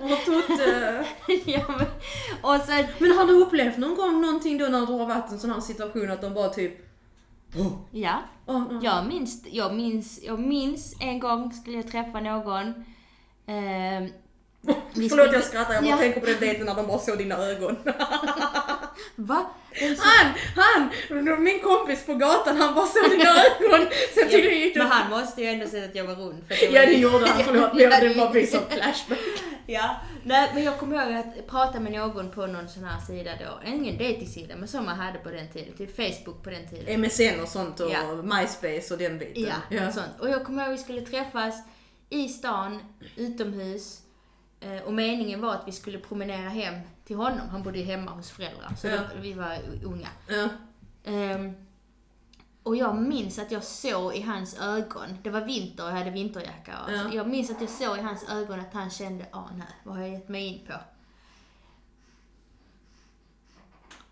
Och 0.01 0.25
Tutte. 0.25 1.05
ja, 1.45 1.63
men, 1.67 1.85
och 2.41 2.61
sen, 2.65 2.85
Men 2.99 3.11
har 3.17 3.25
du 3.25 3.33
upplevt 3.33 3.77
någon 3.77 3.95
gång 3.95 4.21
någonting 4.21 4.57
då 4.57 4.65
när 4.65 4.85
du 4.85 4.93
har 4.93 5.05
varit 5.05 5.31
i 5.31 5.33
en 5.33 5.39
sån 5.39 5.51
här 5.51 5.59
situation 5.61 6.11
att 6.11 6.21
de 6.21 6.33
bara 6.33 6.49
typ... 6.49 6.89
Oh, 7.57 7.71
ja, 7.91 8.19
oh, 8.45 8.57
oh. 8.63 8.79
jag 8.83 9.07
minns, 9.07 9.45
jag 9.51 9.73
minns, 9.75 10.19
jag 10.23 10.39
minns 10.39 10.95
en 10.99 11.19
gång 11.19 11.53
skulle 11.53 11.77
jag 11.77 11.91
träffa 11.91 12.19
någon. 12.19 12.73
vi 13.45 15.09
Förlåt 15.09 15.11
skulle- 15.11 15.33
jag 15.33 15.43
skrattar, 15.43 15.73
jag 15.73 15.83
bara 15.83 15.89
Ja. 15.91 15.97
tänker 15.97 16.19
på 16.19 16.25
den 16.25 16.39
dejten 16.39 16.65
när 16.65 16.75
de 16.75 16.87
bara 16.87 16.99
såg 16.99 17.17
dina 17.17 17.35
ögon. 17.35 17.77
Va? 19.15 19.45
Så- 19.79 20.03
Han, 20.03 20.33
han, 20.55 20.89
min 21.43 21.59
kompis 21.59 22.05
på 22.05 22.13
gatan, 22.13 22.57
han 22.57 22.75
bara 22.75 22.85
såg 22.85 23.09
dina 23.11 23.29
ögon. 23.29 23.87
Tydligen 24.15 24.59
gick 24.59 24.75
Men 24.75 24.87
det... 24.89 24.93
han 24.93 25.09
måste 25.09 25.41
ju 25.41 25.47
ändå 25.47 25.67
sett 25.67 25.89
att 25.89 25.95
jag 25.95 26.03
var 26.03 26.15
rund. 26.15 26.43
För 26.47 26.55
jag 26.65 26.73
Ja 26.73 26.79
var- 26.81 26.87
det 26.87 26.93
gjorde 26.93 27.27
han, 27.27 27.43
förlåt. 27.43 27.69
Ja, 27.73 27.89
Men 27.89 28.01
det- 28.01 28.07
det 28.09 28.15
bara 28.15 28.45
som 28.45 28.69
flashback. 28.69 29.19
Ja, 29.65 29.95
nej 30.23 30.51
men 30.53 30.63
jag 30.63 30.79
kommer 30.79 31.05
ihåg 31.05 31.13
att 31.17 31.47
prata 31.47 31.79
med 31.79 31.91
någon 31.91 32.31
på 32.31 32.45
någon 32.47 32.69
sån 32.69 32.83
här 32.83 32.99
sida 33.01 33.31
då, 33.39 33.69
ingen 33.69 33.97
dejtingsida 33.97 34.55
men 34.55 34.67
som 34.67 34.85
man 34.85 34.99
hade 34.99 35.19
på 35.19 35.29
den 35.29 35.49
tiden, 35.51 35.73
typ 35.77 35.95
Facebook 35.95 36.43
på 36.43 36.49
den 36.49 36.67
tiden. 36.69 37.01
MSN 37.01 37.39
och 37.41 37.47
sånt 37.47 37.79
och 37.79 37.91
Ja. 37.91 38.21
MySpace 38.23 38.93
och 38.93 38.99
den 38.99 39.17
biten. 39.19 39.53
Ja, 39.69 39.85
något 39.85 39.93
sånt. 39.93 40.09
Och 40.19 40.29
jag 40.29 40.45
kommer 40.45 40.63
ihåg 40.63 40.73
att 40.73 40.79
vi 40.79 40.83
skulle 40.83 41.01
träffas 41.01 41.55
i 42.09 42.27
stan, 42.27 42.79
utomhus. 43.15 43.99
eh, 44.61 44.81
Och 44.85 44.93
meningen 44.93 45.41
var 45.41 45.53
att 45.53 45.63
vi 45.67 45.71
skulle 45.71 45.97
promenera 45.97 46.49
hem 46.49 46.73
till 47.05 47.15
honom. 47.15 47.49
Han 47.49 47.63
bodde 47.63 47.77
ju 47.79 47.85
hemma 47.85 48.11
hos 48.11 48.31
föräldrar, 48.31 48.75
så 48.77 48.87
Ja. 48.87 48.97
då, 49.15 49.21
vi 49.21 49.33
var 49.33 49.57
unga. 49.83 50.07
Ja. 50.29 50.49
Ehm, 51.03 51.53
och 52.63 52.75
jag 52.75 52.97
minns 53.01 53.39
att 53.39 53.51
jag 53.51 53.63
såg 53.63 54.15
i 54.15 54.21
hans 54.21 54.59
ögon, 54.59 55.17
det 55.23 55.29
var 55.29 55.41
vinter 55.41 55.83
och 55.83 55.89
jag 55.89 55.95
hade 55.95 56.09
vinterjacka 56.11 56.73
och 56.85 56.91
Ja. 56.93 57.13
Jag 57.13 57.27
minns 57.29 57.49
att 57.51 57.61
jag 57.61 57.69
såg 57.69 57.97
i 57.97 58.01
hans 58.01 58.29
ögon 58.29 58.59
att 58.59 58.73
han 58.73 58.89
kände, 58.89 59.25
ah 59.31 59.49
nej, 59.57 59.67
vad 59.83 59.95
har 59.95 60.01
jag 60.01 60.11
gett 60.11 60.29
mig 60.29 60.47
in 60.47 60.65
på? 60.67 60.73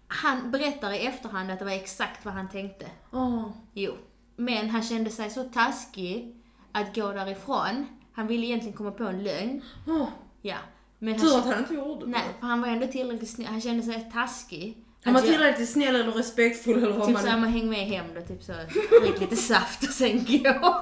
Han 0.07 0.51
berättar 0.51 0.91
i 0.91 1.05
efterhand 1.05 1.51
att 1.51 1.59
det 1.59 1.65
var 1.65 1.71
exakt 1.71 2.25
vad 2.25 2.33
han 2.33 2.49
tänkte. 2.49 2.85
Åh. 3.11 3.49
Jo. 3.73 3.97
Men 4.35 4.69
han 4.69 4.83
kände 4.83 5.09
sig 5.09 5.29
så 5.29 5.43
taskig 5.43 6.35
att 6.71 6.95
gå 6.95 7.11
därifrån. 7.11 7.85
Han 8.13 8.27
ville 8.27 8.45
egentligen 8.45 8.77
komma 8.77 8.91
på 8.91 9.03
en 9.03 9.23
lögn. 9.23 9.61
Åh. 9.87 10.07
Ja. 10.41 10.57
Men 11.03 11.19
Tur 11.19 11.37
att 11.37 11.45
han 11.45 11.59
inte 11.59 11.73
gjorde 11.73 12.05
det. 12.05 12.11
nej, 12.11 12.21
för 12.39 12.47
han 12.47 12.61
var 12.61 12.67
ändå 12.67 12.87
tillräckligt 12.87 13.29
snäll. 13.29 13.47
Han 13.47 13.61
kände 13.61 13.83
sig 13.83 14.09
taskig. 14.13 14.77
Han 15.03 15.13
var 15.13 15.21
tillräckligt 15.21 15.69
snäll 15.69 15.95
eller 15.95 16.11
respektfull 16.11 16.77
eller 16.83 16.97
vad 16.97 17.07
Typ 17.07 17.13
man... 17.13 17.23
såhär, 17.23 17.37
man 17.39 17.49
häng 17.49 17.69
med 17.69 17.79
hem 17.79 18.05
då, 18.15 18.21
typ 18.21 18.43
så, 18.43 18.53
drick 19.01 19.19
lite 19.19 19.35
saft 19.35 19.83
och 19.83 19.89
sen 19.89 20.25
gå. 20.27 20.49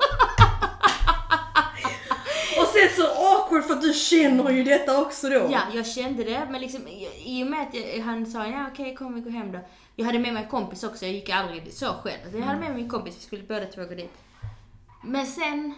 Och 2.61 2.67
sen 2.67 2.89
så 2.95 3.07
awkward 3.07 3.63
för 3.63 3.73
att 3.73 3.81
du 3.81 3.93
känner 3.93 4.49
ju 4.51 4.63
detta 4.63 5.01
också 5.01 5.29
då. 5.29 5.47
Ja, 5.51 5.61
jag 5.73 5.87
kände 5.87 6.23
det, 6.23 6.47
men 6.49 6.61
liksom 6.61 6.87
i- 6.87 7.43
och 7.43 7.47
med 7.47 7.61
att 7.67 7.73
jag, 7.73 8.03
han 8.03 8.25
sa 8.25 8.45
ja 8.47 8.67
okej 8.73 8.95
kom 8.95 9.15
vi 9.15 9.21
går 9.21 9.31
hem 9.31 9.51
då. 9.51 9.59
Jag 9.95 10.05
hade 10.05 10.19
med 10.19 10.33
mig 10.33 10.43
en 10.43 10.49
kompis 10.49 10.83
också, 10.83 11.05
jag 11.05 11.13
gick 11.13 11.29
aldrig 11.29 11.73
så 11.73 11.85
själv. 11.85 12.35
Jag 12.35 12.41
hade 12.41 12.59
med 12.59 12.69
mig 12.69 12.81
min 12.81 12.89
kompis, 12.89 13.15
vi 13.17 13.21
skulle 13.21 13.43
båda 13.43 13.65
två 13.65 13.81
gå 13.81 13.95
dit. 13.95 14.13
Men 15.03 15.25
sen, 15.25 15.73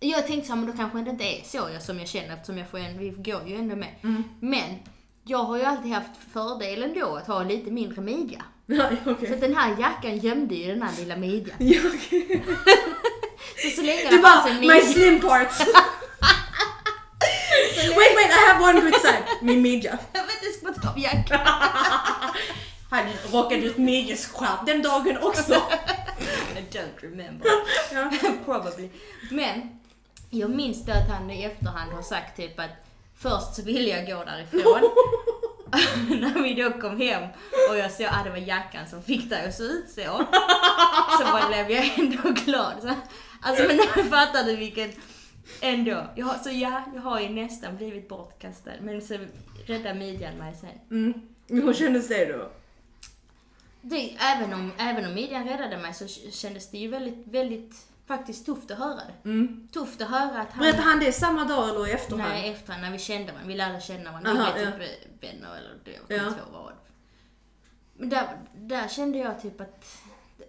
jag 0.00 0.26
tänkte 0.26 0.46
så 0.46 0.52
här, 0.54 0.60
men 0.60 0.70
då 0.70 0.76
kanske 0.76 0.98
det 0.98 1.10
inte 1.10 1.24
är 1.24 1.42
så 1.44 1.68
jag, 1.72 1.82
som 1.82 1.98
jag 1.98 2.08
känner 2.08 2.34
eftersom 2.34 2.58
jag 2.58 2.68
får 2.70 2.78
en, 2.78 2.98
vi 2.98 3.08
går 3.10 3.42
ju 3.48 3.56
ändå 3.56 3.76
med. 3.76 3.94
Men, 4.40 4.78
jag 5.24 5.38
har 5.38 5.56
ju 5.56 5.64
alltid 5.64 5.92
haft 5.92 6.10
fördelen 6.32 6.94
då 7.00 7.16
att 7.16 7.26
ha 7.26 7.42
lite 7.42 7.70
mindre 7.70 8.00
midja. 8.00 8.42
Ja, 8.70 8.90
Så 9.04 9.10
okej. 9.10 9.34
att 9.34 9.40
den 9.40 9.56
här 9.56 9.76
jackan 9.80 10.18
gömde 10.18 10.54
ju 10.54 10.66
den 10.74 10.82
här 10.82 10.96
lilla 11.00 11.16
midjan. 11.16 11.56
Ja, 11.58 11.80
okej. 11.94 12.42
Så 13.62 13.70
så 13.76 13.82
länge 13.82 14.10
det 14.10 14.18
fanns 14.18 14.46
en 14.50 14.60
midja. 14.60 14.74
my 14.74 14.80
slim 14.80 15.20
parts. 15.20 15.58
wait, 17.76 18.14
wait, 18.16 18.30
I 18.30 18.52
have 18.52 18.64
one 18.64 18.80
good 18.80 19.00
side. 19.00 19.22
Min 19.42 19.62
midja. 19.62 19.98
Jag 20.12 20.22
vet 20.22 20.64
inte, 20.64 20.80
ta 20.80 20.90
av 20.90 20.98
jackan. 20.98 21.40
Han 22.90 23.04
rockade 23.32 23.62
ut 23.62 23.78
midjeskärp 23.78 24.66
den 24.66 24.82
dagen 24.82 25.18
också. 25.22 25.54
I 25.54 26.76
don't 26.76 27.00
remember. 27.00 27.48
Probably. 28.44 28.88
Men 29.30 29.77
jag 30.30 30.50
minns 30.50 30.84
då 30.84 30.92
att 30.92 31.08
han 31.08 31.30
i 31.30 31.44
efterhand 31.44 31.92
har 31.92 32.02
sagt 32.02 32.36
typ 32.36 32.60
att 32.60 32.70
först 33.16 33.54
så 33.54 33.62
ville 33.62 33.88
jag 33.88 34.06
gå 34.06 34.24
därifrån. 34.24 34.80
När 36.08 36.42
vi 36.42 36.54
då 36.54 36.70
kom 36.70 37.00
hem 37.00 37.22
och 37.70 37.78
jag 37.78 37.92
såg 37.92 38.06
att 38.06 38.24
det 38.24 38.30
var 38.30 38.36
jackan 38.36 38.88
som 38.88 39.02
fick 39.02 39.30
dig 39.30 39.48
att 39.48 39.54
se 39.54 39.62
ut 39.62 39.88
så. 39.88 40.26
Så 41.18 41.48
blev 41.48 41.70
jag 41.70 41.98
ändå 41.98 42.30
glad. 42.44 42.74
Så 42.82 42.94
Alltså 43.40 43.64
men 43.64 43.76
nu 43.76 44.02
fattar 44.04 44.44
du 44.44 44.56
vilken... 44.56 44.90
Ändå. 45.60 46.06
Jag 46.16 46.40
så 46.40 46.50
ja, 46.50 46.84
jag 46.94 47.00
har 47.00 47.20
ju 47.20 47.28
nästan 47.28 47.76
blivit 47.76 48.08
bortkastad. 48.08 48.70
Men 48.80 49.02
så 49.02 49.18
räddade 49.66 49.94
midjan 49.94 50.38
mig 50.38 50.54
sen. 50.60 50.70
Mm. 50.90 51.22
Hur 51.48 51.72
kändes 51.72 52.08
det 52.08 52.24
då? 52.24 52.50
Det, 53.80 54.16
även, 54.18 54.52
om, 54.52 54.72
även 54.78 55.04
om 55.04 55.14
midjan 55.14 55.48
räddade 55.48 55.76
mig 55.76 55.94
så 55.94 56.08
kändes 56.30 56.70
det 56.70 56.78
ju 56.78 56.88
väldigt, 56.88 57.26
väldigt 57.26 57.87
faktiskt 58.08 58.46
tufft 58.46 58.70
att 58.70 58.78
höra 58.78 58.94
det. 58.94 59.28
Mm. 59.28 59.68
Tufft 59.72 60.02
att 60.02 60.08
höra 60.10 60.40
att 60.40 60.52
han... 60.52 60.58
Berättade 60.62 60.82
han 60.82 61.00
det 61.00 61.12
samma 61.12 61.44
dag 61.44 61.68
eller 61.68 61.86
i 61.88 61.90
efterhand? 61.90 62.32
Nej, 62.32 62.50
efter 62.50 62.78
när 62.78 62.90
vi 62.92 62.98
kände 62.98 63.32
varandra. 63.32 63.48
Vi 63.48 63.54
lärde 63.54 63.80
känna 63.80 64.10
varandra. 64.10 64.30
Aha, 64.30 64.52
vi 64.56 64.62
ja. 64.64 64.70
var 64.70 64.78
typ 64.78 65.22
vänner 65.24 65.56
eller 65.56 65.74
det, 65.84 65.90
jag 65.90 66.00
Ja. 66.00 66.06
kommer 66.06 66.28
inte 66.28 66.40
ihåg 66.40 66.52
vad. 66.52 66.72
Men 67.96 68.08
där, 68.08 68.38
där 68.54 68.88
kände 68.88 69.18
jag 69.18 69.42
typ 69.42 69.60
att, 69.60 70.02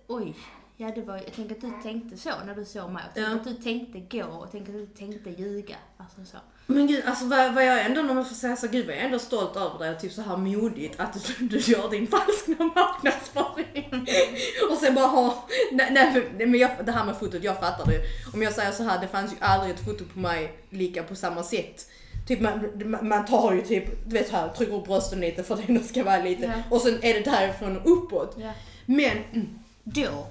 oj. 0.07 0.35
Ja, 0.81 0.91
det 0.95 1.01
var, 1.01 1.15
jag 1.15 1.33
tänker 1.33 1.55
att 1.55 1.61
du 1.61 1.71
tänkte 1.83 2.17
så 2.17 2.29
när 2.45 2.55
du 2.55 2.65
såg 2.65 2.91
mig. 2.91 3.03
Jag 3.05 3.13
tänker 3.15 3.31
Ja. 3.31 3.35
att 3.37 3.43
du 3.43 3.53
tänkte 3.63 4.17
gå 4.17 4.23
och 4.23 4.51
tänker 4.51 4.73
att 4.73 4.79
du 4.79 4.85
tänkte 4.85 5.29
ljuga. 5.29 5.75
Alltså 5.97 6.25
så. 6.31 6.37
Men 6.65 6.87
gud, 6.87 7.03
alltså 7.05 7.25
vad, 7.25 7.53
vad 7.53 7.65
jag 7.65 7.85
ändå, 7.85 8.01
om 8.01 8.07
man 8.15 8.25
får 8.25 8.35
säga 8.35 8.55
så, 8.55 8.67
gud 8.67 8.85
vad 8.85 8.95
jag 8.95 9.01
är 9.01 9.05
ändå 9.05 9.19
stolt 9.19 9.55
över 9.55 9.79
dig 9.79 9.91
och 9.95 9.99
typ 9.99 10.11
så 10.13 10.21
här 10.21 10.37
modigt 10.37 10.99
att 10.99 11.13
du, 11.39 11.47
du 11.47 11.57
gör 11.59 11.89
din 11.89 12.07
falska 12.07 12.63
marknadsföring. 12.75 14.07
och 14.71 14.77
sen 14.77 14.95
bara 14.95 15.05
ha, 15.07 15.47
nej, 15.71 15.89
nej 15.93 16.47
men 16.47 16.59
jag, 16.59 16.71
det 16.85 16.91
här 16.91 17.05
med 17.05 17.15
fotot, 17.17 17.43
jag 17.43 17.59
fattar 17.59 17.85
det. 17.91 18.01
Om 18.33 18.41
jag 18.41 18.53
säger 18.53 18.71
så 18.71 18.83
här, 18.83 19.01
det 19.01 19.07
fanns 19.07 19.31
ju 19.33 19.37
aldrig 19.39 19.75
ett 19.75 19.85
foto 19.85 20.03
på 20.13 20.19
mig 20.19 20.57
lika 20.69 21.03
på 21.03 21.15
samma 21.15 21.43
sätt. 21.43 21.89
Typ 22.27 22.39
man, 22.41 22.69
man- 23.01 23.25
tar 23.25 23.53
ju 23.53 23.61
typ, 23.61 24.05
du 24.09 24.13
vet 24.13 24.29
här, 24.31 24.47
trycker 24.49 24.73
upp 24.75 24.85
brösten 24.87 25.19
lite 25.19 25.43
för 25.43 25.53
att 25.53 25.67
det 25.67 25.73
ändå 25.73 25.83
ska 25.83 26.03
vara 26.03 26.21
lite. 26.23 26.43
Ja. 26.45 26.75
Och 26.75 26.81
sen 26.81 26.99
är 27.01 27.13
det 27.13 27.19
därifrån 27.31 27.77
och 27.77 27.91
uppåt. 27.91 28.35
Ja. 28.39 28.51
Men 28.85 29.17
mm, 29.33 29.59
Då, 29.83 30.27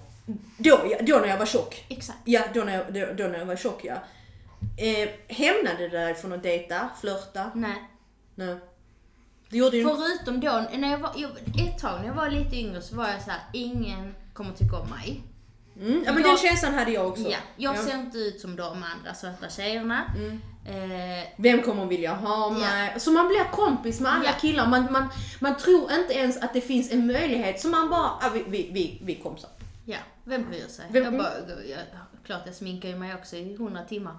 då, 0.59 0.81
ja, 0.91 0.99
då 1.01 1.19
när 1.19 1.29
jag 1.29 1.39
var 1.39 1.47
tjock. 1.47 1.85
exakt. 1.89 2.19
Ja, 2.25 2.43
då 2.55 2.61
när 2.65 2.75
jag, 2.75 2.85
då, 2.95 3.23
då 3.25 3.29
när 3.31 3.39
jag 3.39 3.47
var 3.47 3.57
tjock 3.57 3.81
ja. 3.85 3.95
Eh, 4.77 5.09
hämnade 5.29 5.77
du 5.79 5.89
dig 5.89 6.15
från 6.15 6.33
att 6.33 6.43
dejta, 6.43 6.89
flörta? 7.01 7.51
Nej. 7.55 7.83
Nej. 8.35 8.57
Det 9.51 9.57
gjorde 9.59 9.77
ju 9.77 9.85
Förutom 9.85 10.41
då, 10.41 10.65
när 10.79 10.91
jag 10.91 10.99
var, 10.99 11.13
jag, 11.17 11.31
ett 11.67 11.79
tag 11.79 12.01
när 12.01 12.07
jag 12.07 12.15
var 12.15 12.31
lite 12.31 12.57
yngre 12.57 12.83
så 12.83 12.97
var 12.97 13.09
jag 13.09 13.23
så 13.23 13.31
här: 13.31 13.41
ingen 13.53 14.15
kommer 14.35 14.53
tycka 14.55 14.77
om 14.77 14.89
mig. 14.91 15.23
mm, 15.81 16.03
Ja 16.07 16.13
men 16.13 16.23
jag- 16.23 16.31
den 16.31 16.39
känslan 16.39 16.75
hade 16.75 16.91
jag 16.93 17.07
också. 17.09 17.23
Ja, 17.23 17.39
jag 17.57 17.77
Ja. 17.77 17.83
ser 17.83 17.95
inte 17.95 18.19
ut 18.19 18.41
som 18.41 18.57
de 18.57 18.65
andra 18.83 19.15
söta 19.15 19.49
tjejerna. 19.49 20.03
Mm. 20.17 20.41
Eh, 20.67 21.25
Vem 21.37 21.63
kommer 21.63 21.87
vilja 21.87 22.15
ha 22.15 22.51
mig? 22.51 22.95
Så 23.01 23.11
man 23.11 23.29
blir 23.29 23.45
kompis 23.53 24.01
med 24.01 24.13
alla 24.13 24.25
Ja. 24.25 24.33
killar. 24.41 24.67
Man, 24.67 24.93
man, 24.93 25.09
man 25.41 25.57
tror 25.57 25.93
inte 25.93 26.13
ens 26.15 26.37
att 26.37 26.55
det 26.55 26.61
finns 26.61 26.93
en 26.93 27.07
möjlighet. 27.07 27.61
Så 27.61 27.69
man 27.69 27.91
bara, 27.91 28.01
ah, 28.07 28.31
vi, 28.35 28.45
vi, 28.49 28.71
vi, 28.73 28.99
vi 29.05 29.15
kompisar. 29.15 29.51
Vem 30.29 30.49
bryr 30.49 30.67
sig? 30.69 30.87
Vem- 30.91 31.05
jag 31.05 31.13
bara, 31.19 31.63
jag, 31.65 31.81
klart 32.25 32.43
jag 32.47 32.55
sminkar 32.55 32.89
ju 32.89 32.97
mig 32.97 33.15
också 33.15 33.37
i 33.37 33.55
100 33.55 33.85
timmar 33.85 34.17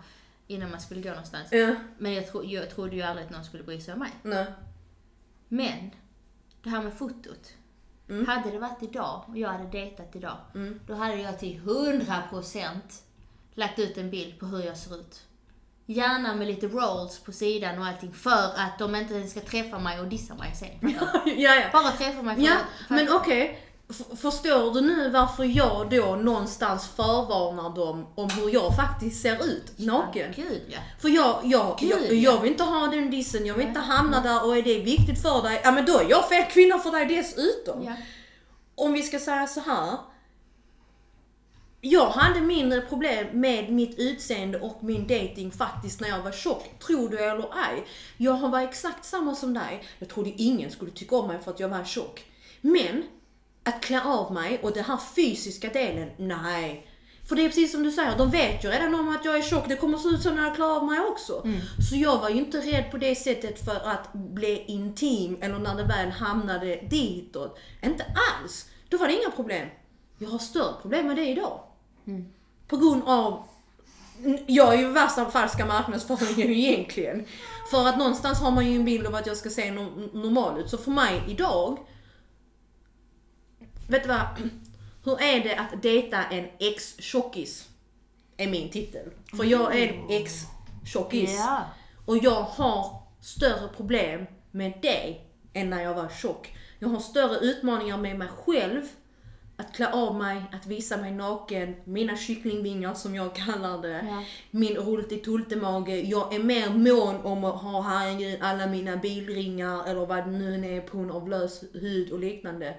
innan 0.48 0.72
man 0.72 0.82
skulle 0.82 1.02
gå 1.02 1.10
någonstans. 1.10 1.48
Ja, 1.52 1.76
Men 1.98 2.14
jag, 2.14 2.28
tro, 2.32 2.44
jag 2.44 2.70
trodde 2.70 2.96
ju 2.96 3.02
aldrig 3.02 3.26
att 3.26 3.32
någon 3.32 3.44
skulle 3.46 3.64
bry 3.64 3.82
sig 3.82 3.94
om 3.94 4.00
mig. 4.00 4.12
nej. 4.24 4.46
Men, 5.48 5.92
det 6.64 6.70
här 6.70 6.82
med 6.84 6.94
fotot. 6.94 7.54
Mm. 8.10 8.28
Hade 8.28 8.52
det 8.52 8.60
varit 8.60 8.84
idag 8.84 9.24
och 9.28 9.38
jag 9.38 9.50
hade 9.50 9.70
dejtat 9.70 10.16
idag, 10.16 10.38
Mm. 10.56 10.80
då 10.88 10.94
hade 10.94 11.16
jag 11.16 11.40
till 11.40 11.60
100% 11.60 13.04
lagt 13.54 13.80
ut 13.80 13.98
en 13.98 14.10
bild 14.10 14.40
på 14.40 14.46
hur 14.46 14.64
jag 14.64 14.78
ser 14.78 15.00
ut. 15.00 15.24
Gärna 15.86 16.36
med 16.36 16.48
lite 16.48 16.68
rolls 16.68 17.20
på 17.20 17.32
sidan 17.32 17.80
och 17.80 17.86
allting 17.86 18.14
för 18.14 18.54
att 18.56 18.80
de 18.80 18.96
inte 18.96 19.14
ens 19.14 19.32
ska 19.32 19.40
träffa 19.40 19.80
mig 19.80 20.00
och 20.00 20.08
dissa 20.08 20.36
mig 20.36 20.56
sen. 20.56 20.70
ja, 21.26 21.56
ja. 21.56 21.70
Bara 21.74 21.92
träffa 21.92 22.22
mig 22.22 22.36
för, 22.36 22.44
Ja, 22.44 22.58
för 22.88 22.96
men 22.96 23.08
okej. 23.12 23.60
F- 23.64 23.69
Förstår 24.16 24.74
du 24.74 24.82
nu 24.82 25.10
varför 25.10 25.44
jag 25.44 25.90
då 25.90 26.16
någonstans 26.16 26.88
förvarnar 26.88 27.76
dem 27.76 28.08
om 28.16 28.30
hur 28.30 28.54
jag 28.54 28.76
faktiskt 28.76 29.22
ser 29.22 29.46
ut 29.46 29.80
naken? 29.80 30.34
Gud 30.36 30.62
ja. 30.68 30.78
För 31.00 31.10
jag, 31.10 31.42
jag, 31.44 31.78
Gud, 31.80 31.90
jag, 31.92 32.02
ja. 32.02 32.14
jag 32.14 32.42
vill 32.42 32.52
inte 32.52 32.64
ha 32.64 32.88
den 32.88 33.12
dissen, 33.12 33.46
jag 33.46 33.56
vill 33.56 33.68
inte 33.68 33.80
hamna 33.80 34.22
där 34.22 34.46
och 34.46 34.58
är 34.58 34.62
det 34.62 34.80
viktigt 34.80 35.22
för 35.22 35.42
dig, 35.42 35.62
ja 35.64 35.72
men 35.72 35.86
då 35.86 35.98
är 35.98 36.10
jag 36.10 36.30
fel 36.30 36.44
kvinna 36.52 36.80
för 36.80 36.92
dig 36.92 37.06
dessutom. 37.06 37.84
ja. 37.84 37.94
Om 38.76 38.94
vi 38.94 39.04
ska 39.04 39.20
säga 39.20 39.48
så 39.48 39.60
här. 39.60 39.98
Jag 41.82 42.10
hade 42.10 42.42
mindre 42.42 42.82
problem 42.82 43.28
med 43.34 43.72
mitt 43.72 44.00
utseende 44.00 44.60
och 44.60 44.84
min 44.84 45.08
dating 45.08 45.52
faktiskt 45.52 46.02
när 46.02 46.10
jag 46.10 46.22
var 46.22 46.32
tjock, 46.32 46.80
tror 46.80 47.10
du 47.10 47.18
eller 47.20 47.50
ej. 47.70 47.86
Jag 48.18 48.50
var 48.50 48.60
exakt 48.60 49.06
samma 49.06 49.36
som 49.36 49.54
dig. 49.54 49.84
Jag 50.00 50.10
trodde 50.10 50.30
ingen 50.30 50.72
skulle 50.72 50.92
tycka 50.92 51.16
om 51.16 51.28
mig 51.28 51.40
för 51.44 51.52
att 51.52 51.60
jag 51.60 51.70
var 51.70 51.84
tjock. 51.84 52.26
Men, 52.62 53.04
att 53.64 53.82
klä 53.82 54.02
av 54.04 54.34
mig 54.34 54.60
och 54.64 54.72
den 54.74 54.84
här 54.84 54.98
fysiska 55.16 55.70
delen, 55.70 56.10
nej. 56.18 56.86
För 57.28 57.36
det 57.36 57.42
är 57.42 57.48
precis 57.48 57.72
som 57.72 57.84
du 57.84 57.92
säger, 57.92 58.18
de 58.18 58.32
vet 58.32 58.64
ju 58.66 58.70
redan 58.70 58.96
om 58.96 59.10
att 59.16 59.26
jag 59.26 59.38
är 59.38 59.42
tjock, 59.42 59.68
det 59.68 59.76
kommer 59.76 59.98
se 59.98 60.08
ut 60.10 60.22
så 60.24 60.32
när 60.32 60.44
jag 60.46 60.56
klär 60.56 60.76
av 60.78 60.86
mig 60.86 61.00
också. 61.00 61.44
Så 61.90 61.96
jag 61.96 62.18
var 62.18 62.30
ju 62.30 62.36
inte 62.36 62.58
rädd 62.58 62.92
på 62.92 62.98
det 62.98 63.16
sättet 63.16 63.66
för 63.66 63.76
att 63.90 64.14
bli 64.14 64.64
intim 64.68 65.38
eller 65.42 65.60
när 65.60 65.76
det 65.76 65.84
väl 65.84 66.12
hamnade 66.12 66.76
ditåt. 66.90 67.60
Inte 67.84 68.04
alls. 68.04 68.66
Då 68.90 68.98
var 68.98 69.08
det 69.08 69.14
inga 69.14 69.32
problem. 69.32 69.68
Jag 70.18 70.30
har 70.30 70.40
större 70.40 70.74
problem 70.82 71.08
med 71.08 71.16
det 71.16 71.28
idag. 71.28 71.60
På 72.68 72.78
grund 72.78 73.04
av 73.06 73.44
jag 74.48 74.74
är 74.74 74.78
ju 74.78 74.92
värsta 74.92 75.32
falska 75.32 75.66
marknadsföringen 75.66 76.50
egentligen. 76.52 77.26
För 77.72 77.88
att 77.88 77.98
någonstans 77.98 78.40
har 78.40 78.52
man 78.52 78.68
ju 78.72 78.76
en 78.76 78.86
bild 78.86 79.08
av 79.08 79.16
att 79.16 79.28
jag 79.28 79.38
ska 79.38 79.50
se 79.50 79.64
no- 79.72 80.16
normal 80.24 80.60
ut. 80.60 80.70
Så 80.70 80.78
för 80.78 80.92
mig 80.92 81.22
idag, 81.28 81.78
vet 83.90 84.04
du 84.04 84.10
vad? 84.10 84.28
Hur 85.04 85.22
är 85.22 85.44
det 85.44 85.56
att 85.56 85.82
dejta 85.82 86.24
en 86.24 86.48
ex-tjockis? 86.60 87.70
Är 88.38 88.48
min 88.48 88.70
titel. 88.70 89.10
För 89.38 89.44
jag 89.44 89.80
är 89.80 89.94
en 89.94 90.10
ex-tjockis. 90.10 91.36
Ja. 91.38 91.66
Och 92.06 92.18
jag 92.18 92.42
har 92.42 93.02
större 93.22 93.68
problem 93.68 94.26
med 94.52 94.74
det 94.82 95.16
än 95.54 95.70
när 95.70 95.84
jag 95.84 95.94
var 95.94 96.10
tjock. 96.10 96.56
Jag 96.80 96.90
har 96.90 97.00
större 97.00 97.38
utmaningar 97.40 97.98
med 97.98 98.18
mig 98.18 98.28
själv. 98.28 98.82
Att 99.58 99.76
klä 99.76 99.92
av 99.92 100.16
mig, 100.16 100.44
att 100.52 100.66
visa 100.66 100.98
mig 100.98 101.12
naken, 101.12 101.76
mina 101.84 102.18
kycklingvingar 102.18 102.94
som 102.94 103.16
jag 103.16 103.36
kallar 103.36 103.82
det. 103.82 104.06
Ja. 104.10 104.24
Min 104.52 104.78
rulti-tultemage. 104.78 105.90
Jag 105.90 106.36
är 106.36 106.40
mer 106.40 106.70
mån 106.70 107.16
om 107.26 107.44
att 107.44 107.62
ha 107.62 107.82
herregud 107.82 108.40
alla 108.42 108.68
mina 108.68 108.98
bilringar 108.98 109.88
eller 109.88 110.06
vad 110.06 110.18
det 110.18 110.32
nu 110.32 110.76
är 110.76 110.82
på 110.82 110.98
grund 110.98 111.12
av 111.12 111.30
lös 111.30 111.64
hud 111.74 112.12
och 112.12 112.20
liknande. 112.20 112.76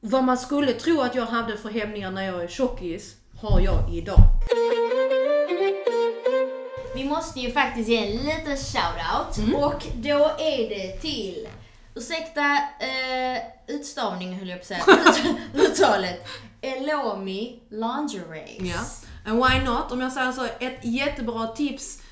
Vad 0.00 0.24
man 0.24 0.38
skulle 0.38 0.72
tro 0.72 1.00
att 1.00 1.14
jag 1.14 1.26
hade 1.26 1.56
för 1.56 1.68
hämningar 1.70 2.10
när 2.10 2.22
jag 2.26 2.42
är 2.42 2.48
tjockis, 2.48 3.16
har 3.40 3.60
jag 3.60 3.94
idag. 3.94 4.18
Vi 6.94 7.04
måste 7.04 7.40
ju 7.40 7.52
faktiskt 7.52 7.88
ge 7.88 7.96
en 7.96 8.16
liten 8.16 8.56
shoutout 8.56 9.54
och 9.64 9.82
då 9.94 10.30
är 10.38 10.68
det 10.68 10.92
till 11.00 11.48
Ursäkta 11.94 12.42
eh, 12.80 13.42
utstavningen 13.66 14.34
höll 14.38 14.48
jag 14.48 14.58
på 14.58 14.62
att 14.62 14.66
säga, 14.66 14.84
Ut- 15.20 15.36
uttalet. 15.70 16.26
Elomi 16.60 17.60
Lingerie. 17.70 18.56
Ja. 18.74 18.80
And 19.30 19.44
why 19.44 19.64
not? 19.64 19.92
Om 19.92 20.00
jag 20.00 20.12
säger 20.12 20.32
så, 20.32 20.44
ett 20.44 20.78
jättebra 20.82 21.46
tips 21.46 22.02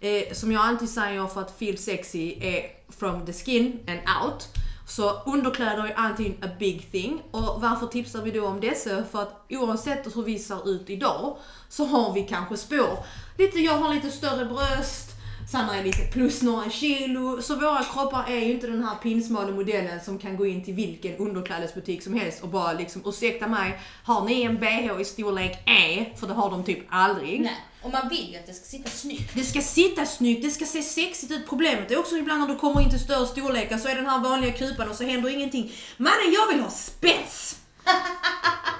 eh, 0.00 0.32
som 0.34 0.52
jag 0.52 0.62
alltid 0.62 0.88
säger 0.90 1.26
för 1.26 1.40
att 1.40 1.58
feel 1.58 1.78
sexy 1.78 2.34
är 2.40 2.62
from 2.98 3.26
the 3.26 3.32
skin 3.32 3.80
and 3.88 4.00
out. 4.24 4.48
Så 4.86 5.22
underkläder 5.26 5.84
är 5.84 5.94
alltid 5.94 6.44
a 6.44 6.48
big 6.58 6.90
thing. 6.92 7.22
Och 7.30 7.60
varför 7.62 7.86
tipsar 7.86 8.22
vi 8.22 8.30
då 8.30 8.46
om 8.46 8.60
dessa? 8.60 9.04
För 9.04 9.22
att 9.22 9.46
oavsett 9.50 10.16
hur 10.16 10.22
vi 10.22 10.38
ser 10.38 10.70
ut 10.70 10.90
idag 10.90 11.36
så 11.68 11.84
har 11.84 12.12
vi 12.12 12.22
kanske 12.22 12.56
spår. 12.56 12.98
Lite, 13.38 13.58
jag 13.58 13.78
har 13.78 13.94
lite 13.94 14.10
större 14.10 14.44
bröst, 14.44 15.16
Sandra 15.48 15.74
är 15.74 15.84
lite 15.84 16.02
plus 16.12 16.42
några 16.42 16.70
kilo. 16.70 17.42
Så 17.42 17.54
våra 17.54 17.84
kroppar 17.84 18.24
är 18.28 18.38
ju 18.38 18.52
inte 18.52 18.66
den 18.66 18.84
här 18.84 18.94
pinsmala 18.94 19.50
modellen 19.50 20.00
som 20.00 20.18
kan 20.18 20.36
gå 20.36 20.46
in 20.46 20.64
till 20.64 20.74
vilken 20.74 21.16
underklädesbutik 21.16 22.02
som 22.02 22.14
helst 22.14 22.42
och 22.42 22.48
bara 22.48 22.72
liksom 22.72 23.02
ursäkta 23.06 23.46
mig, 23.46 23.80
har 24.04 24.24
ni 24.24 24.42
en 24.42 24.56
bh 24.56 25.00
i 25.00 25.04
storlek 25.04 25.68
E? 25.68 26.06
För 26.16 26.26
det 26.26 26.34
har 26.34 26.50
de 26.50 26.64
typ 26.64 26.86
aldrig. 26.88 27.40
Nej, 27.40 27.56
och 27.86 27.92
man 27.92 28.08
vill 28.08 28.32
ju 28.32 28.38
att 28.38 28.46
det 28.46 28.52
ska 28.52 28.64
sitta 28.64 28.90
snyggt. 28.90 29.30
Det 29.34 29.44
ska 29.44 29.60
sitta 29.60 30.06
snyggt, 30.06 30.42
det 30.42 30.50
ska 30.50 30.64
se 30.64 30.82
sexigt 30.82 31.32
ut. 31.32 31.48
Problemet 31.48 31.90
är 31.90 31.98
också 31.98 32.16
ibland 32.16 32.40
när 32.40 32.48
du 32.48 32.56
kommer 32.56 32.80
in 32.80 32.90
till 32.90 33.00
större 33.00 33.26
storlekar 33.26 33.78
så 33.78 33.88
är 33.88 33.94
den 33.94 34.06
här 34.06 34.18
vanliga 34.20 34.52
kupan 34.52 34.88
och 34.88 34.96
så 34.96 35.04
händer 35.04 35.30
ingenting. 35.30 35.72
Mannen, 35.96 36.32
jag 36.34 36.46
vill 36.52 36.60
ha 36.60 36.70
spets! 36.70 37.56